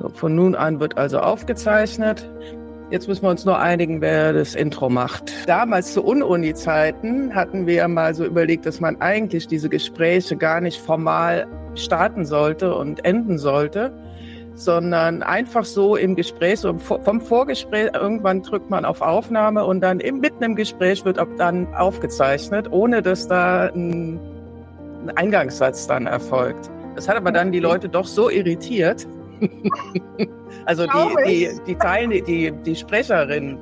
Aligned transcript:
So, 0.00 0.08
von 0.10 0.34
nun 0.34 0.54
an 0.54 0.80
wird 0.80 0.96
also 0.96 1.18
aufgezeichnet. 1.18 2.28
Jetzt 2.90 3.08
müssen 3.08 3.22
wir 3.22 3.30
uns 3.30 3.46
nur 3.46 3.58
einigen, 3.58 4.02
wer 4.02 4.34
das 4.34 4.54
Intro 4.54 4.90
macht. 4.90 5.32
Damals 5.48 5.94
zu 5.94 6.04
Un-Uni-Zeiten 6.04 7.34
hatten 7.34 7.66
wir 7.66 7.88
mal 7.88 8.14
so 8.14 8.24
überlegt, 8.24 8.66
dass 8.66 8.80
man 8.80 9.00
eigentlich 9.00 9.46
diese 9.46 9.70
Gespräche 9.70 10.36
gar 10.36 10.60
nicht 10.60 10.78
formal 10.78 11.46
starten 11.74 12.26
sollte 12.26 12.74
und 12.74 13.02
enden 13.06 13.38
sollte, 13.38 13.92
sondern 14.54 15.22
einfach 15.22 15.64
so 15.64 15.96
im 15.96 16.16
Gespräch, 16.16 16.60
so 16.60 16.76
vom 16.76 17.22
Vorgespräch, 17.22 17.92
irgendwann 17.94 18.42
drückt 18.42 18.68
man 18.68 18.84
auf 18.84 19.00
Aufnahme 19.00 19.64
und 19.64 19.80
dann 19.80 19.96
mitten 19.96 20.42
im 20.42 20.54
Gespräch 20.54 21.02
wird 21.06 21.18
dann 21.38 21.74
aufgezeichnet, 21.74 22.70
ohne 22.70 23.00
dass 23.00 23.26
da 23.26 23.70
ein 23.74 24.20
Eingangssatz 25.14 25.86
dann 25.86 26.06
erfolgt. 26.06 26.70
Das 26.94 27.08
hat 27.08 27.16
aber 27.16 27.32
dann 27.32 27.52
die 27.52 27.60
Leute 27.60 27.88
doch 27.88 28.06
so 28.06 28.28
irritiert. 28.28 29.06
also 30.66 30.86
die, 30.86 31.24
die, 31.26 31.60
die 31.66 31.74
Teilnehmer, 31.76 32.24
die, 32.24 32.52
die 32.64 32.76
Sprecherinnen, 32.76 33.58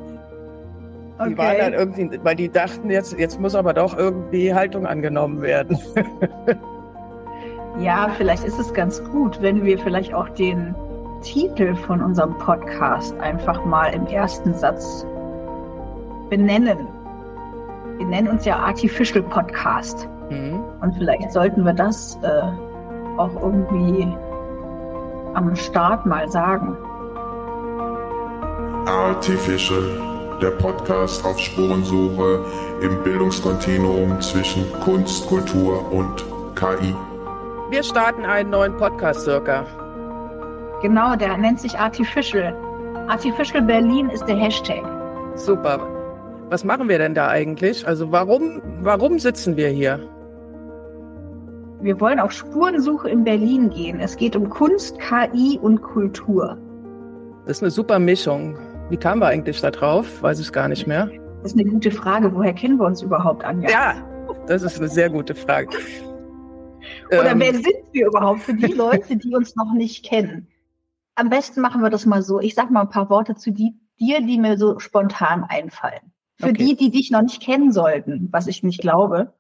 die 1.29 1.37
waren 1.37 1.59
dann 1.59 1.73
irgendwie, 1.75 2.19
weil 2.23 2.35
die 2.35 2.49
dachten, 2.49 2.91
jetzt, 2.91 3.19
jetzt 3.19 3.41
muss 3.41 3.55
aber 3.55 3.75
doch 3.75 3.97
irgendwie 3.97 4.55
Haltung 4.55 4.87
angenommen 4.87 5.43
werden. 5.43 5.79
ja, 7.81 8.11
vielleicht 8.17 8.45
ist 8.45 8.59
es 8.59 8.73
ganz 8.73 9.03
gut, 9.05 9.41
wenn 9.43 9.65
wir 9.65 9.79
vielleicht 9.79 10.15
auch 10.15 10.29
den 10.31 10.75
Titel 11.23 11.75
von 11.75 12.03
unserem 12.03 12.37
Podcast 12.39 13.19
einfach 13.21 13.65
mal 13.67 13.93
im 13.93 14.07
ersten 14.07 14.55
Satz 14.55 15.07
benennen. 16.31 16.79
Wir 17.99 18.07
nennen 18.07 18.29
uns 18.29 18.47
ja 18.47 18.57
Artificial 18.57 19.23
Podcast. 19.23 20.09
Mhm. 20.31 20.63
Und 20.81 20.95
vielleicht 20.97 21.31
sollten 21.33 21.65
wir 21.65 21.75
das 21.75 22.19
äh, 22.23 22.43
auch 23.19 23.35
irgendwie 23.43 24.09
am 25.35 25.55
Start 25.57 26.07
mal 26.07 26.29
sagen. 26.31 26.77
Artificial, 28.87 30.39
der 30.41 30.51
Podcast 30.51 31.25
auf 31.25 31.39
Spurensuche 31.39 32.45
im 32.83 33.03
Bildungskontinuum 33.03 34.21
zwischen 34.21 34.65
Kunst, 34.81 35.27
Kultur 35.27 35.93
und 35.93 36.25
KI. 36.55 36.95
Wir 37.71 37.83
starten 37.83 38.25
einen 38.25 38.51
neuen 38.51 38.77
Podcast-Circa. 38.77 39.65
Genau, 40.83 41.15
der 41.15 41.37
nennt 41.37 41.61
sich 41.61 41.79
Artificial. 41.79 42.55
Artificial 43.09 43.63
Berlin 43.63 44.09
ist 44.09 44.25
der 44.25 44.37
Hashtag. 44.37 44.83
Super. 45.37 45.79
Was 46.49 46.65
machen 46.65 46.89
wir 46.89 46.99
denn 46.99 47.15
da 47.15 47.29
eigentlich? 47.29 47.87
Also 47.87 48.11
warum, 48.11 48.61
warum 48.81 49.19
sitzen 49.19 49.57
wir 49.57 49.69
hier? 49.69 50.01
Wir 51.83 51.99
wollen 51.99 52.21
auf 52.21 52.31
Spurensuche 52.31 53.09
in 53.09 53.25
Berlin 53.25 53.71
gehen. 53.71 54.01
Es 54.01 54.15
geht 54.15 54.37
um 54.37 54.51
Kunst, 54.51 54.99
KI 54.99 55.59
und 55.63 55.81
Kultur. 55.81 56.59
Das 57.47 57.57
ist 57.57 57.63
eine 57.63 57.71
super 57.71 57.99
Mischung. 57.99 58.59
Wie 58.91 58.99
kamen 58.99 59.23
wir 59.23 59.29
eigentlich 59.29 59.63
da 59.63 59.71
drauf? 59.71 60.23
Weiß 60.23 60.41
ich 60.41 60.53
gar 60.53 60.69
nicht 60.69 60.87
mehr. 60.87 61.09
Das 61.43 61.53
ist 61.53 61.59
eine 61.59 61.71
gute 61.71 61.91
Frage. 61.91 62.35
Woher 62.35 62.53
kennen 62.53 62.79
wir 62.79 62.85
uns 62.85 63.01
überhaupt, 63.01 63.45
Anja? 63.45 63.71
Ja, 63.71 63.95
das 64.47 64.63
ist 64.63 64.79
eine 64.79 64.89
sehr 64.89 65.09
gute 65.09 65.35
Frage. 65.35 65.71
Oder 67.09 67.31
ähm, 67.31 67.41
wer 67.41 67.55
sind 67.55 67.83
wir 67.93 68.09
überhaupt 68.09 68.41
für 68.41 68.55
die 68.55 68.73
Leute, 68.73 69.17
die 69.17 69.35
uns 69.35 69.57
noch 69.57 69.73
nicht 69.73 70.05
kennen? 70.05 70.49
Am 71.15 71.31
besten 71.31 71.63
machen 71.63 71.81
wir 71.81 71.89
das 71.89 72.05
mal 72.05 72.23
so. 72.23 72.41
Ich 72.41 72.55
sage 72.55 72.75
mal 72.75 72.83
ein 72.83 72.91
paar 72.91 73.09
Worte 73.09 73.37
zu 73.37 73.53
die, 73.53 73.75
dir, 73.99 74.21
die 74.21 74.39
mir 74.39 74.59
so 74.59 74.79
spontan 74.81 75.45
einfallen. 75.49 76.13
Für 76.39 76.51
okay. 76.51 76.65
die, 76.65 76.77
die 76.77 76.91
dich 76.91 77.11
noch 77.11 77.23
nicht 77.23 77.41
kennen 77.43 77.73
sollten, 77.73 78.29
was 78.33 78.47
ich 78.49 78.63
nicht 78.63 78.83
glaube. 78.83 79.33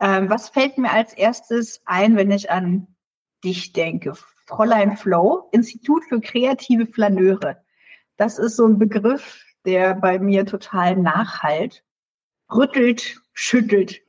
Ähm, 0.00 0.30
was 0.30 0.48
fällt 0.48 0.78
mir 0.78 0.92
als 0.92 1.12
erstes 1.12 1.82
ein, 1.84 2.16
wenn 2.16 2.30
ich 2.30 2.50
an 2.50 2.86
dich 3.44 3.72
denke? 3.72 4.14
Fräulein 4.46 4.96
Flow, 4.96 5.48
Institut 5.52 6.04
für 6.04 6.20
kreative 6.20 6.86
Flaneure. 6.86 7.62
Das 8.16 8.38
ist 8.38 8.56
so 8.56 8.66
ein 8.66 8.78
Begriff, 8.78 9.44
der 9.64 9.94
bei 9.94 10.18
mir 10.18 10.46
total 10.46 10.96
nachhalt. 10.96 11.84
Rüttelt, 12.50 13.20
schüttelt. 13.32 14.00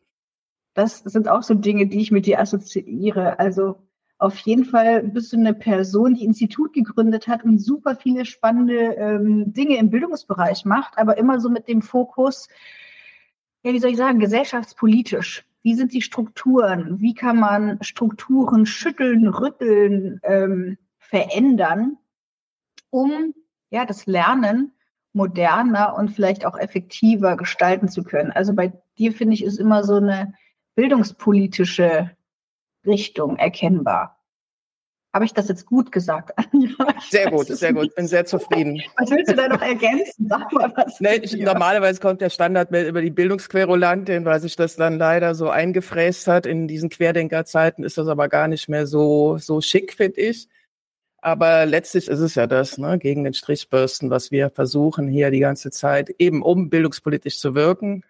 Das 0.74 1.00
sind 1.00 1.28
auch 1.28 1.44
so 1.44 1.56
Dinge, 1.56 1.88
die 1.88 2.00
ich 2.00 2.12
mit 2.12 2.26
dir 2.26 2.40
assoziiere. 2.40 3.38
Also 3.40 3.90
auf 4.18 4.38
jeden 4.40 4.66
Fall 4.66 5.04
bist 5.04 5.34
du 5.34 5.38
eine 5.38 5.54
Person, 5.54 6.14
die 6.14 6.26
Institut 6.26 6.74
gegründet 6.74 7.28
hat 7.28 7.44
und 7.44 7.58
super 7.58 7.96
viele 7.96 8.26
spannende 8.26 8.96
ähm, 8.96 9.54
Dinge 9.54 9.78
im 9.78 9.90
Bildungsbereich 9.90 10.66
macht, 10.66 10.98
aber 10.98 11.18
immer 11.18 11.40
so 11.40 11.50
mit 11.50 11.68
dem 11.68 11.82
Fokus, 11.82 12.48
ja, 13.64 13.74
wie 13.74 13.80
soll 13.80 13.92
ich 13.92 13.98
sagen, 13.98 14.20
gesellschaftspolitisch. 14.20 15.46
Wie 15.62 15.76
sind 15.76 15.94
die 15.94 16.02
Strukturen? 16.02 17.00
Wie 17.00 17.14
kann 17.14 17.38
man 17.38 17.82
Strukturen 17.84 18.66
schütteln, 18.66 19.28
rütteln, 19.28 20.20
ähm, 20.24 20.78
verändern, 20.98 21.98
um 22.90 23.34
ja 23.70 23.86
das 23.86 24.06
Lernen 24.06 24.74
moderner 25.12 25.96
und 25.96 26.10
vielleicht 26.10 26.46
auch 26.46 26.58
effektiver 26.58 27.36
gestalten 27.36 27.90
zu 27.90 28.04
können? 28.04 28.32
Also 28.32 28.54
bei 28.54 28.74
dir 28.98 29.12
finde 29.12 29.34
ich 29.34 29.44
ist 29.44 29.58
immer 29.58 29.84
so 29.84 29.96
eine 29.96 30.34
bildungspolitische 30.76 32.12
Richtung 32.86 33.38
erkennbar. 33.38 34.19
Habe 35.12 35.26
ich 35.26 35.34
das 35.34 35.48
jetzt 35.48 35.66
gut 35.66 35.92
gesagt, 35.92 36.38
Anja? 36.38 36.70
Sehr 37.10 37.32
gut, 37.32 37.48
sehr 37.48 37.74
gut. 37.74 37.94
Bin 37.96 38.08
sehr 38.08 38.26
zufrieden. 38.26 38.80
Was 38.98 39.10
willst 39.10 39.32
du 39.32 39.36
da 39.36 39.48
noch 39.48 39.62
ergänzen? 39.62 40.28
Sag 40.30 40.52
mal 40.52 40.72
was. 40.76 41.00
Nee, 41.00 41.16
ich, 41.24 41.36
normalerweise 41.36 42.00
kommt 42.00 42.22
der 42.22 42.30
Standard 42.30 42.70
über 42.70 43.02
die 43.02 43.10
Bildungsquerulantin, 43.10 44.24
weil 44.26 44.40
sich 44.40 44.56
das 44.56 44.76
dann 44.76 45.00
leider 45.00 45.34
so 45.34 45.50
eingefräst 45.50 46.28
hat. 46.28 46.46
In 46.46 46.68
diesen 46.68 46.90
Querdenkerzeiten 46.90 47.84
ist 47.84 47.98
das 47.98 48.08
aber 48.08 48.30
gar 48.30 48.48
nicht 48.48 48.70
mehr 48.70 48.86
so, 48.86 49.40
so 49.40 49.62
schick, 49.62 49.94
finde 49.94 50.22
ich. 50.22 50.48
Aber 51.22 51.66
letztlich 51.66 52.08
ist 52.08 52.20
es 52.20 52.36
ja 52.36 52.46
das, 52.46 52.78
ne, 52.78 53.00
gegen 53.00 53.24
den 53.24 53.34
Strichbürsten, 53.34 54.10
was 54.12 54.32
wir 54.32 54.52
versuchen 54.52 55.08
hier 55.08 55.32
die 55.32 55.40
ganze 55.40 55.72
Zeit, 55.72 56.12
eben 56.20 56.44
um 56.44 56.70
bildungspolitisch 56.70 57.40
zu 57.40 57.56
wirken, 57.56 58.04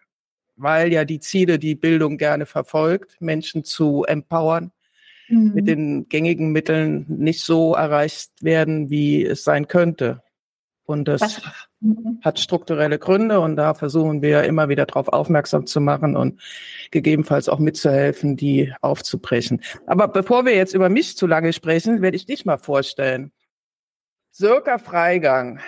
weil 0.58 0.92
ja 0.92 1.06
die 1.06 1.20
Ziele, 1.20 1.58
die 1.58 1.76
Bildung 1.76 2.18
gerne 2.18 2.46
verfolgt, 2.46 3.16
Menschen 3.20 3.64
zu 3.64 4.04
empowern, 4.04 4.72
mhm. 5.30 5.54
mit 5.54 5.68
den 5.68 6.10
gängigen 6.10 6.52
Mitteln 6.52 7.06
nicht 7.08 7.44
so 7.44 7.76
erreicht 7.76 8.32
werden, 8.42 8.90
wie 8.90 9.26
es 9.26 9.44
sein 9.44 9.68
könnte. 9.68 10.22
Und 10.86 11.08
das? 11.08 11.42
Mhm. 11.82 12.20
hat 12.22 12.40
strukturelle 12.40 13.00
Gründe 13.00 13.40
und 13.40 13.56
da 13.56 13.74
versuchen 13.74 14.22
wir 14.22 14.44
immer 14.44 14.68
wieder 14.68 14.86
darauf 14.86 15.08
aufmerksam 15.08 15.66
zu 15.66 15.80
machen 15.80 16.18
und 16.18 16.42
gegebenenfalls 16.92 17.48
auch 17.48 17.60
mitzuhelfen, 17.60 18.36
die 18.36 18.74
aufzubrechen. 18.82 19.62
Aber 19.86 20.10
bevor 20.10 20.46
wir 20.46 20.56
jetzt 20.56 20.74
über 20.74 20.90
mich 20.90 21.16
zu 21.16 21.26
lange 21.26 21.54
sprechen, 21.54 22.02
werde 22.02 22.18
ich 22.18 22.26
dich 22.26 22.44
mal 22.44 22.58
vorstellen. 22.58 23.32
Sirka 24.32 24.78
Freigang 24.78 25.62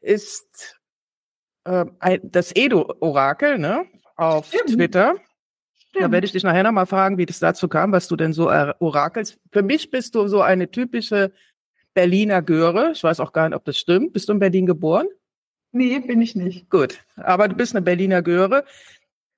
ist 0.00 0.80
äh, 1.64 1.84
das 2.22 2.54
Edo-Orakel 2.56 3.58
ne, 3.58 3.84
auf 4.16 4.46
Stimmt. 4.46 4.70
Twitter. 4.70 5.16
Da 6.00 6.12
werde 6.12 6.24
ich 6.24 6.32
dich 6.32 6.44
nachher 6.44 6.62
nochmal 6.62 6.86
fragen, 6.86 7.18
wie 7.18 7.26
das 7.26 7.38
dazu 7.38 7.68
kam, 7.68 7.92
was 7.92 8.08
du 8.08 8.16
denn 8.16 8.32
so 8.32 8.48
orakelst. 8.48 9.38
Für 9.50 9.62
mich 9.62 9.90
bist 9.90 10.14
du 10.14 10.28
so 10.28 10.42
eine 10.42 10.70
typische 10.70 11.32
Berliner 11.94 12.42
Göre. 12.42 12.92
Ich 12.92 13.02
weiß 13.02 13.20
auch 13.20 13.32
gar 13.32 13.48
nicht, 13.48 13.56
ob 13.56 13.64
das 13.64 13.78
stimmt. 13.78 14.12
Bist 14.12 14.28
du 14.28 14.32
in 14.32 14.38
Berlin 14.38 14.66
geboren? 14.66 15.08
Nee, 15.72 15.98
bin 15.98 16.22
ich 16.22 16.34
nicht. 16.34 16.70
Gut, 16.70 16.98
aber 17.16 17.48
du 17.48 17.56
bist 17.56 17.74
eine 17.74 17.82
Berliner 17.82 18.22
Göre, 18.22 18.64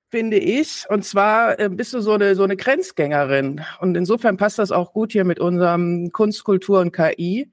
finde 0.09 0.37
ich. 0.37 0.85
Und 0.89 1.03
zwar 1.03 1.59
äh, 1.59 1.69
bist 1.69 1.93
du 1.93 2.01
so 2.01 2.13
eine, 2.13 2.35
so 2.35 2.43
eine 2.43 2.55
Grenzgängerin. 2.55 3.61
Und 3.79 3.97
insofern 3.97 4.37
passt 4.37 4.59
das 4.59 4.71
auch 4.71 4.93
gut 4.93 5.11
hier 5.11 5.25
mit 5.25 5.39
unserem 5.39 6.11
Kunst, 6.11 6.43
Kultur 6.43 6.79
und 6.79 6.91
KI. 6.91 7.51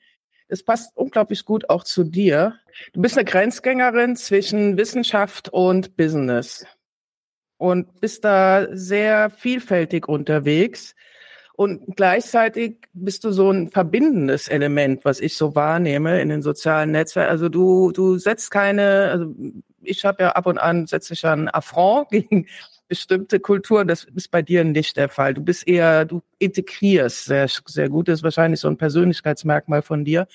Es 0.48 0.62
passt 0.62 0.96
unglaublich 0.96 1.44
gut 1.44 1.68
auch 1.68 1.84
zu 1.84 2.04
dir. 2.04 2.54
Du 2.92 3.00
bist 3.00 3.16
eine 3.16 3.24
Grenzgängerin 3.24 4.16
zwischen 4.16 4.76
Wissenschaft 4.76 5.48
und 5.48 5.96
Business 5.96 6.66
und 7.58 8.00
bist 8.00 8.24
da 8.24 8.66
sehr 8.70 9.30
vielfältig 9.30 10.08
unterwegs. 10.08 10.94
Und 11.54 11.96
gleichzeitig 11.96 12.76
bist 12.92 13.24
du 13.24 13.32
so 13.32 13.50
ein 13.50 13.68
verbindendes 13.68 14.46
Element, 14.46 15.04
was 15.04 15.18
ich 15.18 15.36
so 15.36 15.56
wahrnehme 15.56 16.20
in 16.20 16.28
den 16.28 16.40
sozialen 16.40 16.92
Netzwerken. 16.92 17.32
Also 17.32 17.48
du, 17.48 17.90
du 17.90 18.16
setzt 18.16 18.52
keine, 18.52 19.10
also 19.10 19.34
ich 19.82 20.04
habe 20.04 20.22
ja 20.22 20.30
ab 20.32 20.46
und 20.46 20.58
an 20.58 20.86
setze 20.86 21.14
ich 21.14 21.26
ein 21.26 21.48
Affront 21.48 22.08
gegen 22.10 22.46
bestimmte 22.86 23.40
Kulturen. 23.40 23.88
Das 23.88 24.04
ist 24.04 24.30
bei 24.30 24.40
dir 24.40 24.62
nicht 24.62 24.96
der 24.96 25.08
Fall. 25.08 25.34
Du 25.34 25.42
bist 25.42 25.66
eher, 25.66 26.04
du 26.04 26.22
integrierst 26.38 27.24
sehr, 27.24 27.48
sehr 27.66 27.88
gut. 27.88 28.06
Das 28.06 28.20
ist 28.20 28.24
wahrscheinlich 28.24 28.60
so 28.60 28.68
ein 28.68 28.76
Persönlichkeitsmerkmal 28.76 29.82
von 29.82 30.04
dir. 30.04 30.28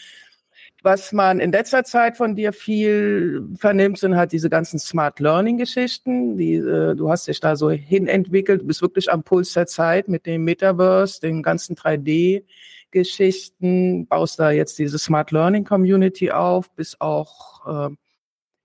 Was 0.83 1.13
man 1.13 1.39
in 1.39 1.53
letzter 1.53 1.85
Zeit 1.85 2.17
von 2.17 2.35
dir 2.35 2.51
viel 2.51 3.47
vernimmt, 3.55 3.99
sind 3.99 4.17
halt 4.17 4.33
diese 4.33 4.49
ganzen 4.49 4.79
Smart 4.79 5.21
Learning 5.21 5.57
Geschichten. 5.57 6.37
Die, 6.37 6.55
äh, 6.55 6.93
du 6.93 7.09
hast 7.09 7.25
dich 7.29 7.39
da 7.39 7.55
so 7.55 7.71
hinentwickelt, 7.71 8.61
du 8.61 8.67
bist 8.67 8.81
wirklich 8.81 9.09
am 9.09 9.23
Puls 9.23 9.53
der 9.53 9.65
Zeit 9.65 10.09
mit 10.09 10.25
dem 10.25 10.43
Metaverse, 10.43 11.21
den 11.21 11.41
ganzen 11.41 11.77
3D 11.77 12.43
Geschichten, 12.91 14.07
baust 14.07 14.39
da 14.39 14.51
jetzt 14.51 14.77
diese 14.77 14.99
Smart 14.99 15.31
Learning 15.31 15.63
Community 15.63 16.31
auf, 16.31 16.69
bist 16.75 16.99
auch 16.99 17.89
äh, 17.89 17.95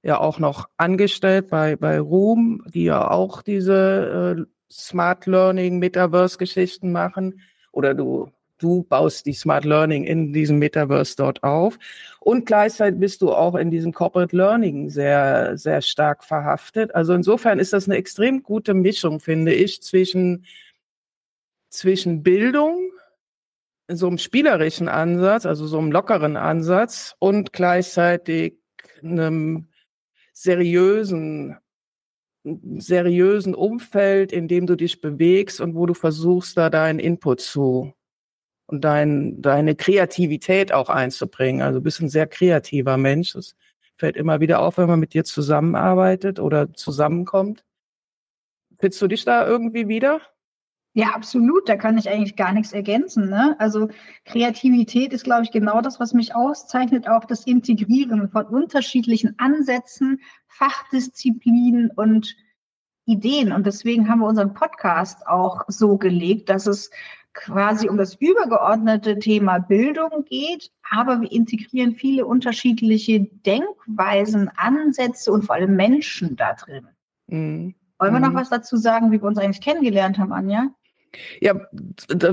ja 0.02 0.18
auch 0.18 0.40
noch 0.40 0.68
angestellt 0.76 1.48
bei 1.50 1.76
bei 1.76 2.00
Room, 2.00 2.64
die 2.74 2.84
ja 2.84 3.08
auch 3.10 3.42
diese 3.42 4.36
äh, 4.40 4.72
Smart 4.72 5.26
Learning 5.26 5.78
Metaverse 5.78 6.36
Geschichten 6.36 6.90
machen. 6.90 7.40
Oder 7.70 7.94
du 7.94 8.32
du 8.58 8.82
baust 8.84 9.26
die 9.26 9.32
Smart 9.32 9.64
Learning 9.64 10.04
in 10.04 10.32
diesem 10.32 10.58
Metaverse 10.58 11.16
dort 11.16 11.42
auf. 11.42 11.78
Und 12.20 12.46
gleichzeitig 12.46 13.00
bist 13.00 13.22
du 13.22 13.32
auch 13.32 13.54
in 13.54 13.70
diesem 13.70 13.92
Corporate 13.92 14.36
Learning 14.36 14.90
sehr, 14.90 15.56
sehr 15.56 15.82
stark 15.82 16.24
verhaftet. 16.24 16.94
Also 16.94 17.14
insofern 17.14 17.58
ist 17.58 17.72
das 17.72 17.88
eine 17.88 17.96
extrem 17.96 18.42
gute 18.42 18.74
Mischung, 18.74 19.20
finde 19.20 19.52
ich, 19.54 19.82
zwischen, 19.82 20.44
zwischen 21.70 22.22
Bildung, 22.22 22.90
so 23.90 24.06
einem 24.06 24.18
spielerischen 24.18 24.88
Ansatz, 24.88 25.46
also 25.46 25.66
so 25.66 25.78
einem 25.78 25.92
lockeren 25.92 26.36
Ansatz 26.36 27.14
und 27.18 27.52
gleichzeitig 27.52 28.58
einem 29.02 29.68
seriösen 30.32 31.56
seriösen 32.78 33.54
Umfeld, 33.54 34.32
in 34.32 34.48
dem 34.48 34.66
du 34.66 34.76
dich 34.76 35.00
bewegst 35.00 35.60
und 35.60 35.74
wo 35.74 35.86
du 35.86 35.94
versuchst, 35.94 36.56
da 36.56 36.70
deinen 36.70 36.98
Input 36.98 37.40
zu 37.40 37.92
und 38.68 38.82
dein, 38.82 39.40
deine 39.40 39.74
Kreativität 39.74 40.72
auch 40.72 40.90
einzubringen. 40.90 41.62
Also 41.62 41.78
du 41.78 41.82
bist 41.82 42.00
ein 42.00 42.10
sehr 42.10 42.26
kreativer 42.26 42.98
Mensch. 42.98 43.32
Das 43.32 43.56
fällt 43.96 44.16
immer 44.16 44.40
wieder 44.40 44.60
auf, 44.60 44.76
wenn 44.76 44.88
man 44.88 45.00
mit 45.00 45.14
dir 45.14 45.24
zusammenarbeitet 45.24 46.38
oder 46.38 46.72
zusammenkommt. 46.74 47.64
Findest 48.78 49.02
du 49.02 49.08
dich 49.08 49.24
da 49.24 49.46
irgendwie 49.46 49.88
wieder? 49.88 50.20
Ja, 50.92 51.08
absolut. 51.14 51.66
Da 51.68 51.76
kann 51.76 51.96
ich 51.96 52.10
eigentlich 52.10 52.36
gar 52.36 52.52
nichts 52.52 52.72
ergänzen. 52.72 53.30
Ne? 53.30 53.56
Also 53.58 53.88
Kreativität 54.26 55.14
ist, 55.14 55.24
glaube 55.24 55.44
ich, 55.44 55.50
genau 55.50 55.80
das, 55.80 55.98
was 55.98 56.12
mich 56.12 56.34
auszeichnet, 56.34 57.08
auch 57.08 57.24
das 57.24 57.46
Integrieren 57.46 58.28
von 58.28 58.46
unterschiedlichen 58.46 59.34
Ansätzen, 59.38 60.20
Fachdisziplinen 60.46 61.90
und 61.90 62.36
Ideen. 63.06 63.52
Und 63.52 63.66
deswegen 63.66 64.10
haben 64.10 64.20
wir 64.20 64.26
unseren 64.26 64.52
Podcast 64.52 65.26
auch 65.26 65.62
so 65.68 65.96
gelegt, 65.96 66.50
dass 66.50 66.66
es 66.66 66.90
quasi 67.34 67.88
um 67.88 67.96
das 67.96 68.14
übergeordnete 68.14 69.18
Thema 69.18 69.58
Bildung 69.58 70.24
geht, 70.24 70.70
aber 70.90 71.20
wir 71.20 71.30
integrieren 71.30 71.94
viele 71.94 72.26
unterschiedliche 72.26 73.20
Denkweisen, 73.46 74.50
Ansätze 74.56 75.32
und 75.32 75.44
vor 75.44 75.54
allem 75.54 75.76
Menschen 75.76 76.36
da 76.36 76.54
drin. 76.54 76.88
Mhm. 77.28 77.74
Wollen 77.98 78.12
wir 78.12 78.20
noch 78.20 78.30
mhm. 78.30 78.36
was 78.36 78.50
dazu 78.50 78.76
sagen, 78.76 79.10
wie 79.10 79.20
wir 79.20 79.26
uns 79.26 79.38
eigentlich 79.38 79.60
kennengelernt 79.60 80.18
haben, 80.18 80.32
Anja? 80.32 80.70
Ja, 81.40 81.54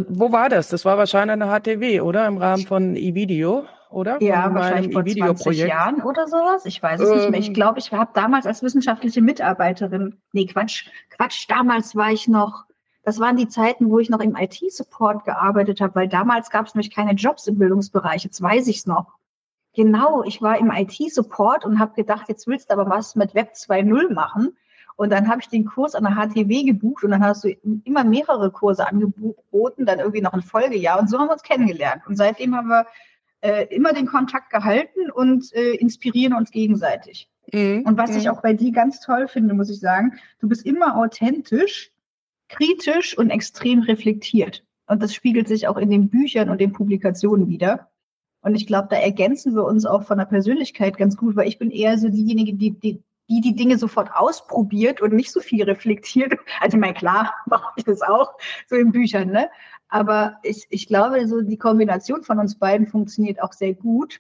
wo 0.10 0.32
war 0.32 0.50
das? 0.50 0.70
Das 0.70 0.86
war 0.86 0.98
wahrscheinlich 0.98 1.34
eine 1.34 1.48
HTW, 1.48 2.02
oder? 2.02 2.28
Im 2.28 2.38
Rahmen 2.38 2.66
von 2.66 2.96
eVideo, 2.96 3.66
oder? 3.90 4.22
Ja, 4.22 4.44
von 4.44 4.56
wahrscheinlich 4.56 4.94
vor 4.94 5.06
20 5.06 5.60
Jahren 5.60 6.02
oder 6.02 6.28
sowas. 6.28 6.66
Ich 6.66 6.84
weiß 6.84 7.00
es 7.00 7.10
ähm, 7.10 7.16
nicht 7.16 7.32
mehr. 7.32 7.40
Ich 7.40 7.48
ähm. 7.48 7.54
glaube, 7.54 7.80
ich 7.80 7.92
habe 7.92 8.12
damals 8.14 8.46
als 8.46 8.62
wissenschaftliche 8.64 9.22
Mitarbeiterin, 9.22 10.20
nee, 10.34 10.46
Quatsch, 10.46 10.88
Quatsch, 11.12 11.46
damals 11.48 11.96
war 11.96 12.12
ich 12.12 12.28
noch, 12.28 12.66
das 13.06 13.20
waren 13.20 13.38
die 13.38 13.48
Zeiten, 13.48 13.92
wo 13.92 14.00
ich 14.00 14.10
noch 14.10 14.20
im 14.20 14.36
IT-Support 14.36 15.26
gearbeitet 15.26 15.80
habe, 15.80 15.94
weil 15.94 16.08
damals 16.08 16.50
gab 16.50 16.66
es 16.66 16.74
nämlich 16.74 16.94
keine 16.94 17.14
Jobs 17.14 17.46
im 17.46 17.60
Bildungsbereich. 17.60 18.24
Jetzt 18.24 18.42
weiß 18.42 18.68
ich 18.68 18.78
es 18.78 18.88
noch. 18.88 19.14
Genau, 19.76 20.24
ich 20.24 20.42
war 20.42 20.58
im 20.58 20.72
IT-Support 20.72 21.66
und 21.66 21.80
habe 21.80 21.94
gedacht, 21.94 22.28
jetzt 22.30 22.48
willst 22.48 22.70
du 22.72 22.74
aber 22.74 22.90
was 22.90 23.16
mit 23.16 23.36
Web 23.36 23.52
2.0 23.54 24.12
machen. 24.12 24.58
Und 24.96 25.12
dann 25.12 25.28
habe 25.28 25.40
ich 25.42 25.50
den 25.50 25.66
Kurs 25.66 25.94
an 25.94 26.06
der 26.06 26.16
HTW 26.16 26.64
gebucht 26.64 27.04
und 27.04 27.12
dann 27.12 27.24
hast 27.24 27.44
du 27.44 27.50
immer 27.84 28.04
mehrere 28.04 28.50
Kurse 28.52 28.88
angeboten, 28.88 29.86
dann 29.86 30.00
irgendwie 30.00 30.22
noch 30.22 30.34
ein 30.34 30.42
Folgejahr. 30.42 31.00
Und 31.00 31.08
so 31.08 31.20
haben 31.20 31.28
wir 31.28 31.34
uns 31.34 31.44
kennengelernt. 31.44 32.02
Und 32.08 32.16
seitdem 32.16 32.56
haben 32.56 32.70
wir 32.70 32.88
äh, 33.42 33.66
immer 33.66 33.94
den 33.94 34.08
Kontakt 34.08 34.50
gehalten 34.50 35.12
und 35.12 35.54
äh, 35.54 35.76
inspirieren 35.76 36.34
uns 36.34 36.50
gegenseitig. 36.50 37.30
Mhm. 37.54 37.84
Und 37.86 37.98
was 37.98 38.16
ich 38.16 38.26
mhm. 38.26 38.32
auch 38.32 38.42
bei 38.42 38.54
dir 38.54 38.72
ganz 38.72 39.00
toll 39.00 39.28
finde, 39.28 39.54
muss 39.54 39.70
ich 39.70 39.80
sagen, 39.80 40.14
du 40.40 40.48
bist 40.48 40.66
immer 40.66 40.98
authentisch, 40.98 41.92
kritisch 42.50 43.18
und 43.18 43.30
extrem 43.30 43.82
reflektiert. 43.82 44.64
Und 44.88 45.02
das 45.02 45.14
spiegelt 45.14 45.48
sich 45.48 45.68
auch 45.68 45.78
in 45.78 45.90
den 45.90 46.10
Büchern 46.10 46.50
und 46.50 46.62
den 46.62 46.74
Publikationen 46.74 47.48
wieder. 47.48 47.90
Und 48.42 48.56
ich 48.56 48.68
glaube, 48.68 48.88
da 48.92 48.98
ergänzen 48.98 49.56
wir 49.56 49.66
uns 49.66 49.86
auch 49.86 50.04
von 50.04 50.20
der 50.20 50.26
Persönlichkeit 50.26 50.98
ganz 50.98 51.18
gut, 51.18 51.36
weil 51.36 51.48
ich 51.48 51.58
bin 51.58 51.72
eher 51.72 51.98
so 51.98 52.10
diejenige, 52.10 52.54
die, 52.54 52.72
die 52.80 53.04
die 53.30 53.42
die 53.42 53.56
Dinge 53.56 53.78
sofort 53.78 54.12
ausprobiert 54.14 55.02
und 55.02 55.14
nicht 55.14 55.32
so 55.32 55.40
viel 55.40 55.64
reflektiert. 55.64 56.34
Also 56.62 56.78
ich 56.78 56.82
meine, 56.82 56.94
klar 56.94 57.34
mache 57.48 57.74
ich 57.76 57.84
das 57.84 58.02
auch 58.02 58.34
so 58.68 58.76
in 58.76 58.92
Büchern, 58.92 59.30
ne? 59.30 59.50
Aber 59.88 60.38
ich, 60.44 60.66
ich 60.70 60.88
glaube, 60.88 61.28
so 61.28 61.42
die 61.42 61.58
Kombination 61.58 62.24
von 62.24 62.40
uns 62.40 62.58
beiden 62.58 62.88
funktioniert 62.88 63.42
auch 63.42 63.54
sehr 63.54 63.74
gut 63.74 64.20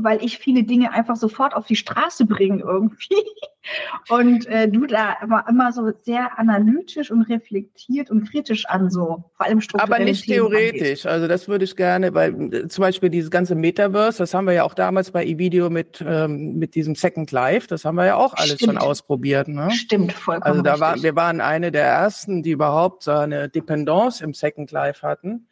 weil 0.00 0.24
ich 0.24 0.38
viele 0.38 0.62
Dinge 0.62 0.92
einfach 0.92 1.16
sofort 1.16 1.54
auf 1.54 1.66
die 1.66 1.76
Straße 1.76 2.26
bringe 2.26 2.62
irgendwie. 2.62 3.16
Und 4.08 4.46
äh, 4.46 4.68
du 4.68 4.86
da 4.86 5.16
immer, 5.22 5.44
immer 5.46 5.72
so 5.72 5.90
sehr 6.02 6.38
analytisch 6.38 7.10
und 7.10 7.22
reflektiert 7.22 8.10
und 8.10 8.30
kritisch 8.30 8.64
an 8.64 8.88
so, 8.88 9.24
vor 9.36 9.46
allem 9.46 9.60
strukturell. 9.60 9.94
Aber 9.94 10.02
nicht 10.02 10.24
Themen 10.24 10.48
theoretisch. 10.48 11.04
Angeht. 11.04 11.06
Also 11.06 11.28
das 11.28 11.48
würde 11.48 11.66
ich 11.66 11.76
gerne, 11.76 12.14
weil 12.14 12.54
äh, 12.54 12.68
zum 12.68 12.82
Beispiel 12.82 13.10
dieses 13.10 13.30
ganze 13.30 13.54
Metaverse, 13.54 14.18
das 14.18 14.32
haben 14.32 14.46
wir 14.46 14.54
ja 14.54 14.64
auch 14.64 14.72
damals 14.72 15.10
bei 15.10 15.26
eVideo 15.26 15.68
mit, 15.68 16.02
ähm, 16.06 16.54
mit 16.54 16.76
diesem 16.76 16.94
Second 16.94 17.30
Life, 17.30 17.66
das 17.66 17.84
haben 17.84 17.96
wir 17.96 18.06
ja 18.06 18.16
auch 18.16 18.32
alles 18.34 18.54
Stimmt. 18.54 18.72
schon 18.72 18.78
ausprobiert. 18.78 19.48
Ne? 19.48 19.70
Stimmt, 19.72 20.12
vollkommen. 20.14 20.50
Also 20.50 20.62
da 20.62 20.80
war, 20.80 21.02
wir 21.02 21.14
waren 21.14 21.42
eine 21.42 21.70
der 21.70 21.84
ersten, 21.84 22.42
die 22.42 22.52
überhaupt 22.52 23.02
so 23.02 23.10
eine 23.10 23.50
Dependance 23.50 24.24
im 24.24 24.32
Second 24.32 24.70
Life 24.70 25.06
hatten. 25.06 25.46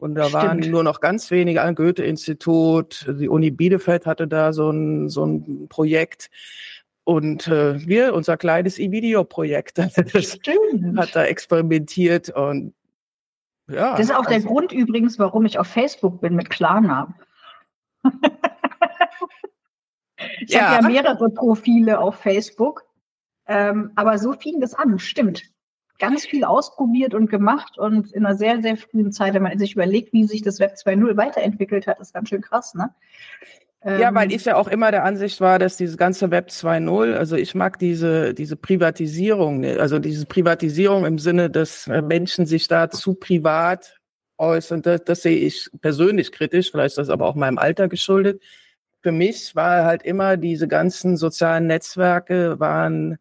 Und 0.00 0.14
da 0.14 0.28
Stimmt. 0.28 0.42
waren 0.42 0.58
nur 0.70 0.82
noch 0.82 1.00
ganz 1.00 1.30
wenige 1.30 1.62
am 1.62 1.74
Goethe-Institut. 1.74 3.06
Die 3.18 3.28
Uni 3.28 3.50
Bielefeld 3.50 4.04
hatte 4.06 4.28
da 4.28 4.52
so 4.52 4.70
ein, 4.70 5.08
so 5.08 5.24
ein 5.24 5.68
Projekt. 5.68 6.30
Und 7.04 7.48
äh, 7.48 7.86
wir, 7.86 8.14
unser 8.14 8.36
kleines 8.36 8.78
E-Video-Projekt, 8.78 9.78
hat 10.96 11.16
da 11.16 11.24
experimentiert 11.24 12.30
und 12.30 12.74
ja. 13.68 13.92
Das 13.92 14.00
ist 14.00 14.12
auch 14.12 14.26
also, 14.26 14.30
der 14.30 14.40
Grund 14.40 14.70
übrigens, 14.72 15.18
warum 15.18 15.44
ich 15.44 15.58
auf 15.58 15.66
Facebook 15.66 16.20
bin 16.20 16.36
mit 16.36 16.50
Klarnamen. 16.50 17.14
ich 20.40 20.50
ja. 20.50 20.68
habe 20.68 20.84
ja 20.84 20.88
mehrere 21.02 21.30
Profile 21.30 21.98
auf 21.98 22.14
Facebook, 22.16 22.84
ähm, 23.48 23.90
aber 23.96 24.18
so 24.18 24.34
fing 24.34 24.60
das 24.60 24.74
an, 24.74 25.00
stimmt 25.00 25.42
ganz 25.98 26.26
viel 26.26 26.44
ausprobiert 26.44 27.14
und 27.14 27.30
gemacht 27.30 27.78
und 27.78 28.12
in 28.12 28.26
einer 28.26 28.36
sehr, 28.36 28.62
sehr 28.62 28.76
frühen 28.76 29.12
Zeit, 29.12 29.34
wenn 29.34 29.42
man 29.42 29.58
sich 29.58 29.74
überlegt, 29.74 30.12
wie 30.12 30.24
sich 30.24 30.42
das 30.42 30.60
Web 30.60 30.74
2.0 30.74 31.16
weiterentwickelt 31.16 31.86
hat, 31.86 32.00
ist 32.00 32.14
ganz 32.14 32.28
schön 32.28 32.42
krass, 32.42 32.74
ne? 32.74 32.90
Ja, 33.86 34.12
weil 34.14 34.32
ähm, 34.32 34.36
ich 34.36 34.44
ja 34.44 34.56
auch 34.56 34.66
immer 34.66 34.90
der 34.90 35.04
Ansicht 35.04 35.40
war, 35.40 35.60
dass 35.60 35.76
dieses 35.76 35.96
ganze 35.96 36.32
Web 36.32 36.48
2.0, 36.48 37.14
also 37.14 37.36
ich 37.36 37.54
mag 37.54 37.78
diese, 37.78 38.34
diese 38.34 38.56
Privatisierung, 38.56 39.60
ne, 39.60 39.78
also 39.78 40.00
diese 40.00 40.26
Privatisierung 40.26 41.04
im 41.04 41.20
Sinne, 41.20 41.50
dass 41.50 41.86
äh, 41.86 42.02
Menschen 42.02 42.46
sich 42.46 42.66
da 42.66 42.90
zu 42.90 43.14
privat 43.14 44.00
äußern, 44.38 44.82
das, 44.82 45.04
das 45.04 45.22
sehe 45.22 45.36
ich 45.36 45.70
persönlich 45.80 46.32
kritisch, 46.32 46.72
vielleicht 46.72 46.92
ist 46.92 46.98
das 46.98 47.10
aber 47.10 47.26
auch 47.26 47.36
meinem 47.36 47.58
Alter 47.58 47.86
geschuldet. 47.86 48.42
Für 49.02 49.12
mich 49.12 49.54
war 49.54 49.84
halt 49.84 50.02
immer 50.02 50.36
diese 50.36 50.66
ganzen 50.66 51.16
sozialen 51.16 51.68
Netzwerke 51.68 52.58
waren 52.58 53.18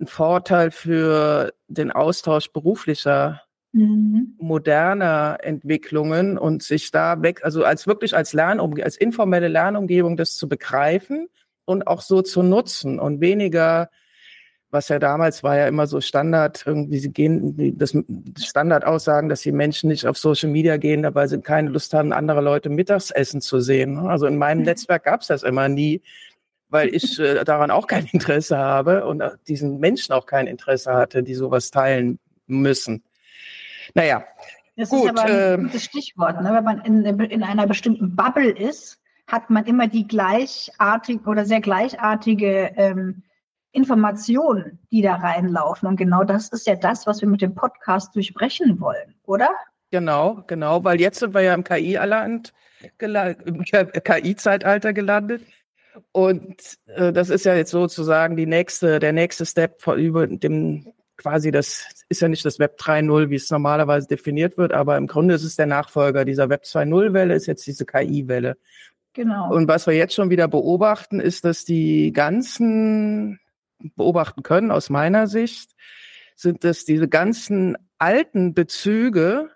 ein 0.00 0.06
Vorteil 0.06 0.70
für 0.70 1.52
den 1.68 1.90
Austausch 1.90 2.52
beruflicher, 2.52 3.42
mhm. 3.72 4.36
moderner 4.38 5.38
Entwicklungen 5.42 6.38
und 6.38 6.62
sich 6.62 6.90
da 6.90 7.22
weg, 7.22 7.44
also 7.44 7.64
als 7.64 7.86
wirklich 7.86 8.16
als 8.16 8.32
Lernumgebung, 8.32 8.84
als 8.84 8.96
informelle 8.96 9.48
Lernumgebung 9.48 10.16
das 10.16 10.36
zu 10.36 10.48
begreifen 10.48 11.28
und 11.64 11.86
auch 11.86 12.00
so 12.00 12.22
zu 12.22 12.42
nutzen 12.42 12.98
und 12.98 13.20
weniger 13.20 13.88
was 14.72 14.88
ja 14.88 14.98
damals 14.98 15.42
war 15.42 15.58
ja 15.58 15.68
immer 15.68 15.86
so 15.86 16.00
Standard, 16.00 16.64
irgendwie 16.66 16.98
sie 16.98 17.12
gehen, 17.12 17.76
das 17.76 17.94
Standardaussagen, 18.42 19.28
dass 19.28 19.42
die 19.42 19.52
Menschen 19.52 19.90
nicht 19.90 20.06
auf 20.06 20.16
Social 20.16 20.48
Media 20.48 20.78
gehen, 20.78 21.06
weil 21.12 21.28
sie 21.28 21.42
keine 21.42 21.68
Lust 21.68 21.92
haben, 21.92 22.12
andere 22.12 22.40
Leute 22.40 22.70
Mittagsessen 22.70 23.42
zu 23.42 23.60
sehen. 23.60 23.98
Also 23.98 24.26
in 24.26 24.38
meinem 24.38 24.60
mhm. 24.60 24.64
Netzwerk 24.64 25.04
gab 25.04 25.20
es 25.20 25.26
das 25.26 25.42
immer 25.42 25.68
nie 25.68 26.00
weil 26.72 26.94
ich 26.94 27.18
äh, 27.18 27.44
daran 27.44 27.70
auch 27.70 27.86
kein 27.86 28.06
Interesse 28.12 28.58
habe 28.58 29.06
und 29.06 29.20
äh, 29.20 29.30
diesen 29.46 29.78
Menschen 29.78 30.12
auch 30.12 30.26
kein 30.26 30.46
Interesse 30.46 30.92
hatte, 30.94 31.22
die 31.22 31.34
sowas 31.34 31.70
teilen 31.70 32.18
müssen. 32.46 33.04
Naja. 33.94 34.24
Das 34.76 34.88
gut, 34.88 35.04
ist 35.04 35.10
aber 35.10 35.22
ein 35.22 35.60
äh, 35.60 35.62
gutes 35.62 35.84
Stichwort. 35.84 36.40
Ne? 36.40 36.50
Wenn 36.52 36.64
man 36.64 36.80
in, 36.80 37.04
in 37.04 37.42
einer 37.42 37.66
bestimmten 37.66 38.16
Bubble 38.16 38.50
ist, 38.50 38.98
hat 39.26 39.50
man 39.50 39.66
immer 39.66 39.86
die 39.86 40.08
gleichartige 40.08 41.28
oder 41.28 41.44
sehr 41.44 41.60
gleichartige 41.60 42.72
ähm, 42.76 43.22
Informationen, 43.72 44.78
die 44.90 45.02
da 45.02 45.16
reinlaufen. 45.16 45.88
Und 45.88 45.96
genau 45.96 46.24
das 46.24 46.48
ist 46.48 46.66
ja 46.66 46.74
das, 46.74 47.06
was 47.06 47.20
wir 47.20 47.28
mit 47.28 47.42
dem 47.42 47.54
Podcast 47.54 48.14
durchbrechen 48.14 48.80
wollen, 48.80 49.14
oder? 49.24 49.50
Genau, 49.90 50.42
genau, 50.46 50.82
weil 50.84 51.00
jetzt 51.00 51.18
sind 51.18 51.34
wir 51.34 51.42
ja 51.42 51.52
im 51.54 51.64
KI-Zeitalter 54.04 54.92
gelandet. 54.92 55.42
Und 56.12 56.56
äh, 56.86 57.12
das 57.12 57.30
ist 57.30 57.44
ja 57.44 57.54
jetzt 57.54 57.70
sozusagen 57.70 58.36
die 58.36 58.46
nächste, 58.46 58.98
der 58.98 59.12
nächste 59.12 59.46
Step 59.46 59.86
über 59.86 60.26
dem 60.26 60.92
quasi 61.16 61.50
das 61.50 61.86
ist 62.08 62.20
ja 62.20 62.28
nicht 62.28 62.44
das 62.44 62.58
Web 62.58 62.78
3.0, 62.80 63.30
wie 63.30 63.36
es 63.36 63.50
normalerweise 63.50 64.08
definiert 64.08 64.58
wird, 64.58 64.72
aber 64.72 64.96
im 64.96 65.06
Grunde 65.06 65.34
ist 65.34 65.44
es 65.44 65.56
der 65.56 65.66
Nachfolger 65.66 66.24
dieser 66.24 66.48
Web 66.48 66.64
2.0 66.64 67.12
Welle, 67.12 67.34
ist 67.34 67.46
jetzt 67.46 67.66
diese 67.66 67.86
KI-Welle. 67.86 68.56
Genau. 69.12 69.52
Und 69.54 69.68
was 69.68 69.86
wir 69.86 69.94
jetzt 69.94 70.14
schon 70.14 70.30
wieder 70.30 70.48
beobachten, 70.48 71.20
ist, 71.20 71.44
dass 71.44 71.64
die 71.64 72.12
ganzen 72.12 73.40
beobachten 73.96 74.42
können 74.42 74.70
aus 74.70 74.90
meiner 74.90 75.26
Sicht, 75.26 75.76
sind 76.34 76.64
dass 76.64 76.84
diese 76.84 77.08
ganzen 77.08 77.76
alten 77.98 78.54
Bezüge 78.54 79.50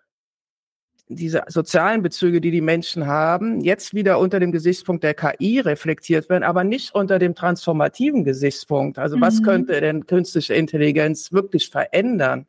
diese 1.08 1.42
sozialen 1.46 2.02
Bezüge, 2.02 2.40
die 2.40 2.50
die 2.50 2.60
Menschen 2.60 3.06
haben, 3.06 3.60
jetzt 3.60 3.94
wieder 3.94 4.18
unter 4.18 4.40
dem 4.40 4.50
Gesichtspunkt 4.50 5.04
der 5.04 5.14
KI 5.14 5.60
reflektiert 5.60 6.28
werden, 6.28 6.42
aber 6.42 6.64
nicht 6.64 6.94
unter 6.94 7.18
dem 7.18 7.34
transformativen 7.34 8.24
Gesichtspunkt. 8.24 8.98
Also 8.98 9.16
mhm. 9.16 9.20
was 9.20 9.42
könnte 9.42 9.80
denn 9.80 10.06
künstliche 10.06 10.54
Intelligenz 10.54 11.32
wirklich 11.32 11.70
verändern 11.70 12.46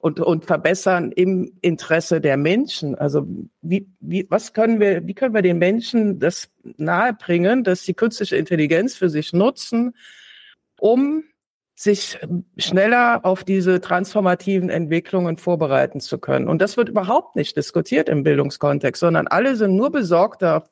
und, 0.00 0.18
und 0.18 0.44
verbessern 0.44 1.12
im 1.12 1.52
Interesse 1.60 2.20
der 2.20 2.36
Menschen? 2.36 2.96
Also 2.96 3.26
wie, 3.62 3.86
wie, 4.00 4.26
was 4.30 4.52
können 4.52 4.80
wir, 4.80 5.06
wie 5.06 5.14
können 5.14 5.34
wir 5.34 5.42
den 5.42 5.58
Menschen 5.58 6.18
das 6.18 6.50
nahebringen, 6.76 7.62
dass 7.62 7.84
sie 7.84 7.94
künstliche 7.94 8.36
Intelligenz 8.36 8.96
für 8.96 9.08
sich 9.08 9.32
nutzen, 9.32 9.94
um 10.80 11.22
sich 11.78 12.18
schneller 12.56 13.20
auf 13.24 13.44
diese 13.44 13.82
transformativen 13.82 14.70
Entwicklungen 14.70 15.36
vorbereiten 15.36 16.00
zu 16.00 16.18
können. 16.18 16.48
Und 16.48 16.62
das 16.62 16.78
wird 16.78 16.88
überhaupt 16.88 17.36
nicht 17.36 17.54
diskutiert 17.54 18.08
im 18.08 18.22
Bildungskontext, 18.22 18.98
sondern 18.98 19.26
alle 19.26 19.56
sind 19.56 19.76
nur 19.76 19.90
besorgt 19.90 20.40
da, 20.40 20.64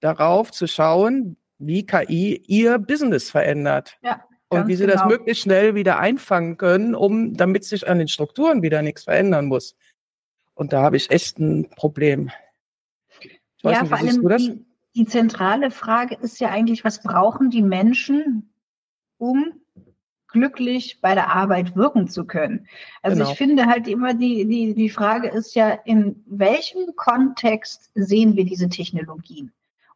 darauf 0.00 0.52
zu 0.52 0.66
schauen, 0.66 1.38
wie 1.58 1.86
KI 1.86 2.42
ihr 2.46 2.78
Business 2.78 3.30
verändert. 3.30 3.96
Ja, 4.02 4.22
und 4.50 4.68
wie 4.68 4.76
sie 4.76 4.84
genau. 4.84 4.98
das 4.98 5.06
möglichst 5.06 5.44
schnell 5.44 5.74
wieder 5.74 5.98
einfangen 5.98 6.58
können, 6.58 6.94
um, 6.94 7.34
damit 7.34 7.64
sich 7.64 7.88
an 7.88 7.98
den 7.98 8.08
Strukturen 8.08 8.60
wieder 8.60 8.82
nichts 8.82 9.04
verändern 9.04 9.46
muss. 9.46 9.76
Und 10.52 10.74
da 10.74 10.82
habe 10.82 10.98
ich 10.98 11.10
echt 11.10 11.38
ein 11.38 11.70
Problem. 11.70 12.30
Ich 13.20 13.64
weiß 13.64 13.76
ja, 13.76 13.82
nicht, 14.02 14.20
vor 14.20 14.30
allem 14.30 14.36
die, 14.36 14.66
die 14.94 15.06
zentrale 15.06 15.70
Frage 15.70 16.16
ist 16.16 16.38
ja 16.38 16.50
eigentlich, 16.50 16.84
was 16.84 17.02
brauchen 17.02 17.48
die 17.48 17.62
Menschen, 17.62 18.52
um 19.16 19.61
glücklich 20.32 21.00
bei 21.00 21.14
der 21.14 21.34
Arbeit 21.34 21.76
wirken 21.76 22.08
zu 22.08 22.24
können. 22.24 22.66
Also 23.02 23.18
genau. 23.18 23.30
ich 23.30 23.38
finde 23.38 23.66
halt 23.66 23.86
immer 23.86 24.14
die, 24.14 24.46
die, 24.46 24.74
die 24.74 24.90
Frage 24.90 25.28
ist 25.28 25.54
ja, 25.54 25.70
in 25.84 26.22
welchem 26.26 26.96
Kontext 26.96 27.90
sehen 27.94 28.36
wir 28.36 28.44
diese 28.44 28.68
Technologien? 28.68 29.52